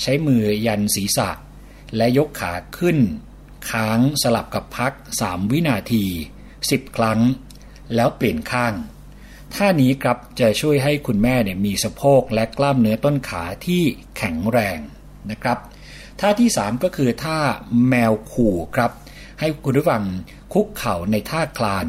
[0.00, 1.30] ใช้มือยันศีรษะ
[1.96, 2.98] และยกขาขึ้น
[3.70, 6.04] ค้างสลับกับพัก 3 วินาที
[6.50, 7.20] 10 ครั้ง
[7.94, 8.74] แล้วเปลี่ยนข้าง
[9.54, 13.82] ท่านี้ครับจะช่วยให้คุณแม่เนี่ยมีสะโพกและกล้ามเนื้อต้นขาที่
[14.16, 14.78] แข็งแรง
[15.30, 15.58] นะครับ
[16.20, 17.38] ท่าที่ 3 ก็คือท่า
[17.88, 18.90] แมวขู่ครับ
[19.40, 20.02] ให้คุณผู้ฟัง
[20.52, 21.86] คุกเข่าในท่าคลาน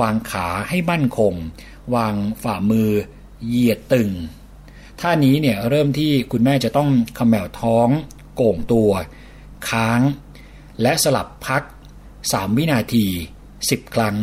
[0.00, 1.34] วางขาให้มั่นคง
[1.94, 2.90] วางฝ่ามือ
[3.46, 4.10] เหยียดตึง
[5.00, 7.88] ท่านี้เนี่ยเริ่มที่คุณแม่จะต้องเขมวท้อง
[8.34, 8.90] โก่งตัว
[9.68, 10.00] ค้าง
[10.82, 11.62] และสลับพัก
[12.10, 13.06] 3 วินาที
[13.50, 14.16] 10 ครั้ง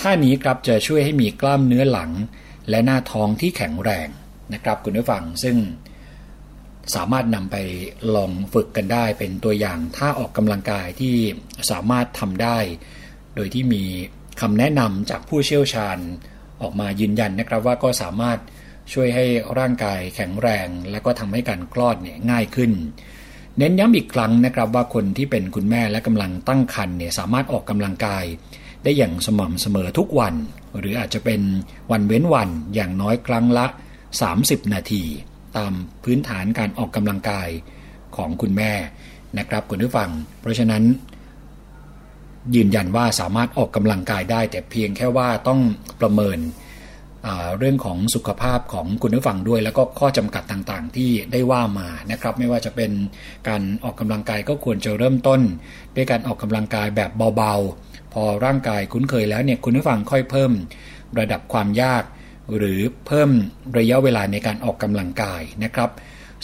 [0.00, 2.10] ท่านี้ครับจะช่วยให้มีกล้ามเนื้อหลัง
[2.70, 4.08] และหน้าท้องที่แข็งแรง
[4.52, 5.56] นะครับคุณผู้ฟังซึ่ง
[6.94, 7.56] สามารถนำไป
[8.14, 11.14] ลองฝึกกันได้เป็นตัวอย่างท่าออกกำลังกายที่
[11.70, 12.58] สามารถทำได้
[13.36, 13.82] โดยที่มี
[14.40, 15.98] คำแนะนำจากผู้เชี่ยวชาญ
[16.62, 18.38] ออกมายืนยันนะครับว่าก็สามารถ
[18.92, 19.24] ช่วยให้
[19.58, 22.72] ร่างกายแข็งแรง และก็ทำให้การคลอดเนี่ยง่ายขึ้น
[23.58, 28.24] เน้นย้ำอีกครั้งนะครับว่าคนที่เป็นคุณแม่และกำลังตั้งครรภ์เนี่ยสามารถออกกำลังกาย
[28.82, 30.34] ได้อย่างสม่ำเสมอทุกวัน
[30.78, 31.40] หรืออาจจะเป็น
[31.90, 33.66] วันเว้นวันอย่างน้อยครั้งละ
[34.20, 35.02] 30 นาที
[35.56, 35.72] ตาม
[36.04, 37.48] พื้นฐานการออกกำลังกาย
[38.16, 38.72] ของคุณแม่
[39.38, 40.10] นะครับคุณผู้ฟัง
[40.40, 40.82] เพราะฉะนั้น
[42.54, 45.60] ยืนยันว่าสามารถออกกำลังกายได้ แต่เพียงแค่ว่าต้อง
[46.00, 46.38] ประเมิน
[47.58, 52.90] เรื่องของสุขภาพของคุณผู้ฟังด้วย แล้วก็ข้อจำกัดต่างๆ ที่ได้ว่ามานะครับ ไม่ว่าจะเป็น
[53.48, 55.40] การออกกำลังกายก็ควรจะเริ่มต้น
[55.96, 57.54] ด้วยการออกกำลังกายแบบเบา
[58.22, 60.52] อร่างกายคุ้นเคยแล้วเนี่ยคุณผู้ฟังค่อยเพิ่ม
[61.18, 62.02] ระดับความยาก
[62.56, 63.30] หรือเพิ่ม
[63.78, 65.90] ระยะเวลาในการออกกำลังกายนะครับ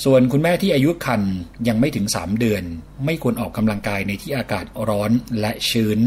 [0.04, 1.34] ส่วนคุณแม่ที่อายุครรภ์
[1.68, 2.62] ยังไม่ถึง 3 เดือน
[3.04, 5.10] ไม่ควรออกกำลังกายในที่อากาศร้อน
[5.40, 6.00] และชื้น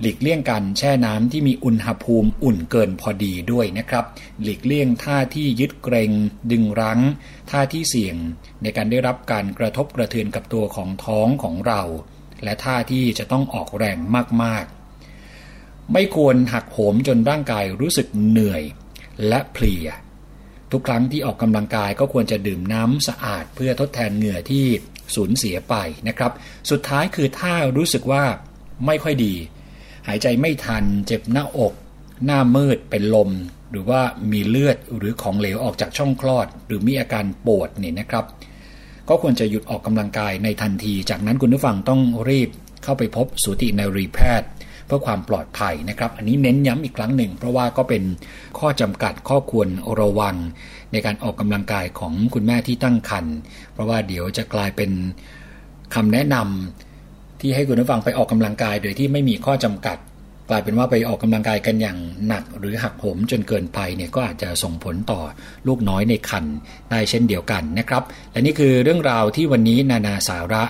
[0.00, 4.04] หลีกเลี่ยงการแช่น้ำที่มีอุณหภูมิอุ่นเกินพอดีด้วยนะครับ
[4.42, 6.10] หลีกเลี่ยงท่าที่ยึดเกรง
[6.50, 7.00] ดึงรั้ง
[7.50, 8.16] ท่าที่เสี่ยง
[8.62, 11.82] ในการได้รับการกระทบกระเทือนกับตัวของท้องของเรา
[12.44, 13.96] และท่าที่จะต้องออกแรง
[14.42, 18.62] มากๆ ไม่ควรหักโหมจนร่างกายรู้สึกเหนื่อย
[19.28, 19.88] และเพลีย
[20.72, 24.64] ทุกครั้งที่ออกกำลังกายก็ควรจะดื่มน้ำสะอาดเพื่อทดแทนเหงื่อที่
[25.14, 25.74] สูญเสียไป
[26.08, 26.32] นะครับ
[26.70, 28.24] สุดท้ายคือถ้ารู้สึกว่า
[28.86, 29.34] ไม่ค่อยดี
[30.08, 31.72] หายใจไม่ทัน เจ็บหน้าอก
[32.24, 33.30] หน้ามืดเป็นลม
[33.70, 34.00] หรือว่า
[34.32, 38.24] มีเลือดหรือของเหลวออกจากช่องคลอด หรือมีอาการปวดเนี่ยนะครับ
[39.10, 42.50] ก็ควรจะหยุดออกกำลังกายในทันที จากนั้นคุณผู้ฟังต้องรีบ
[42.84, 44.48] เข้าไปพบสูตินรีแพทย์
[44.86, 48.02] เพื่อความปลอดภัยนะครับ อันนี้เน้นย้ำอีกครั้งหนึ่ง เพราะว่าก็เป็น
[48.58, 49.68] ข้อจำกัดข้อควร
[50.00, 50.36] ระวัง
[50.92, 53.36] ในการออกกำลังกายของคุณแม่ที่ตั้งครรภ์
[53.72, 54.90] เพราะว่าเดี๋ยวจะกลายเป็น
[55.94, 59.98] คำแนะนำที่ให้คุณผู้ฟังไปออกกำลังกายโดยที่ไม่มีข้อจำกัด
[60.50, 61.98] กลายเป็นว่าไปออกกำลังกายกันอย่าง
[62.28, 65.20] หนักหรือหักโหมจนเกินไปเนี่ยก็อาจจะส่งผลต่อ
[65.66, 66.56] ลูกน้อยในครรภ์
[66.90, 70.64] ได้เช่นเดียวกันนะครับ และนี่คือเรื่องราวที่วันนี้นานาสาระ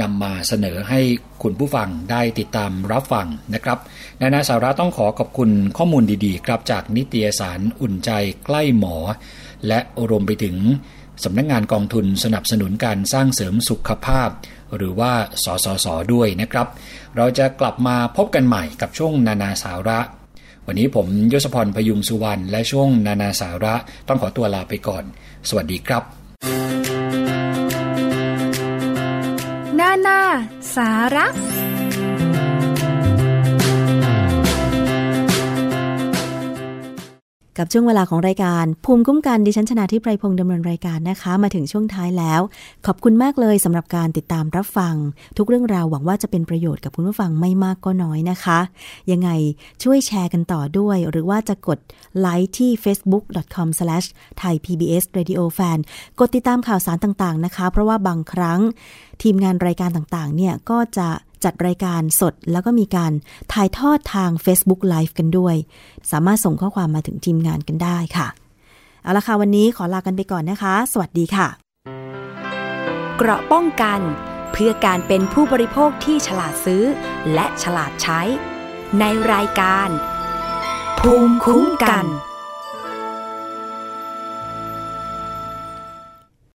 [0.00, 1.00] นำมาเสนอให้
[1.42, 3.78] คุณผู้ฟังได้ติดตามรับฟังนะครับ
[4.20, 8.10] นานาสาระต้องขอขอบคุณข้อมูลดีๆ ครับจากนิตยสารอุ่นใจ
[8.46, 8.96] ใกล้หมอ
[9.68, 9.78] และ
[10.08, 10.56] รวมไปถึง
[11.24, 14.28] สำนักงงานกองทุนสนับสนุนการสร้างเสริมสุขภาพ
[14.76, 15.12] หรือว่า
[15.44, 16.66] สสสด้วยนะครับ
[17.16, 19.98] เราจะกลับมาพบกันใหม่กับช่วงนานาสาระ
[20.66, 23.74] วันนี้ผมยศพรพยุงสุวรรณและช่วงนานาสาระ
[24.08, 25.04] ต้องขอตัวลาไปก่อน
[25.48, 26.02] สวัสดีครับ
[29.80, 30.20] นานา
[30.76, 31.26] สาระ
[37.58, 42.40] กับช่วงเวลาของรายการ ภูมิคุ้มกันดิฉันชนะที่ไพรพงษ์ดำเนินรายการนะคะ มาถึงช่วงท้ายแล้ว
[42.86, 44.94] ขอบคุณมากเลยสำหรับการติดตามรับฟัง
[45.36, 48.58] ทุกเรื่องราวหวังว่าจะเป็นประโยชน์กับคุณผู้ฟังไม่มากก็น้อยนะคะ
[49.12, 49.30] ยังไง
[49.82, 51.78] ช่วยแชร์กันต่อด้วย หรือว่าจะกด
[52.18, 55.78] ไลค์ที่ facebook.com/thaipbsradiofan
[56.18, 58.60] กดติดตามข่าวสารต่างๆนะคะ เพราะว่าบางครั้ง
[59.22, 61.08] ทีมงานรายการต่างๆเนี่ยก็จะ
[61.44, 63.12] จัดรายการสดแล้วก็มีการ
[63.52, 65.56] ถ่ายทอดทาง Facebook Live กันด้วย
[66.10, 68.28] สามารถส่งข้อความมาถึงทีมงานกันได้ค่ะ
[69.02, 71.48] เอาละค่ะวันนี้ขอลากันไปก่อนนะคะ สวัสดีค่ะ
[73.16, 74.00] เกราะป้องกัน
[74.52, 76.84] เพื่อการเป็นผู้บริโภคที่ฉลาดซื้อ
[77.34, 78.20] และฉลาดใช้
[79.00, 79.88] ในรายการ
[81.00, 82.06] ภูมิคุ้มกัน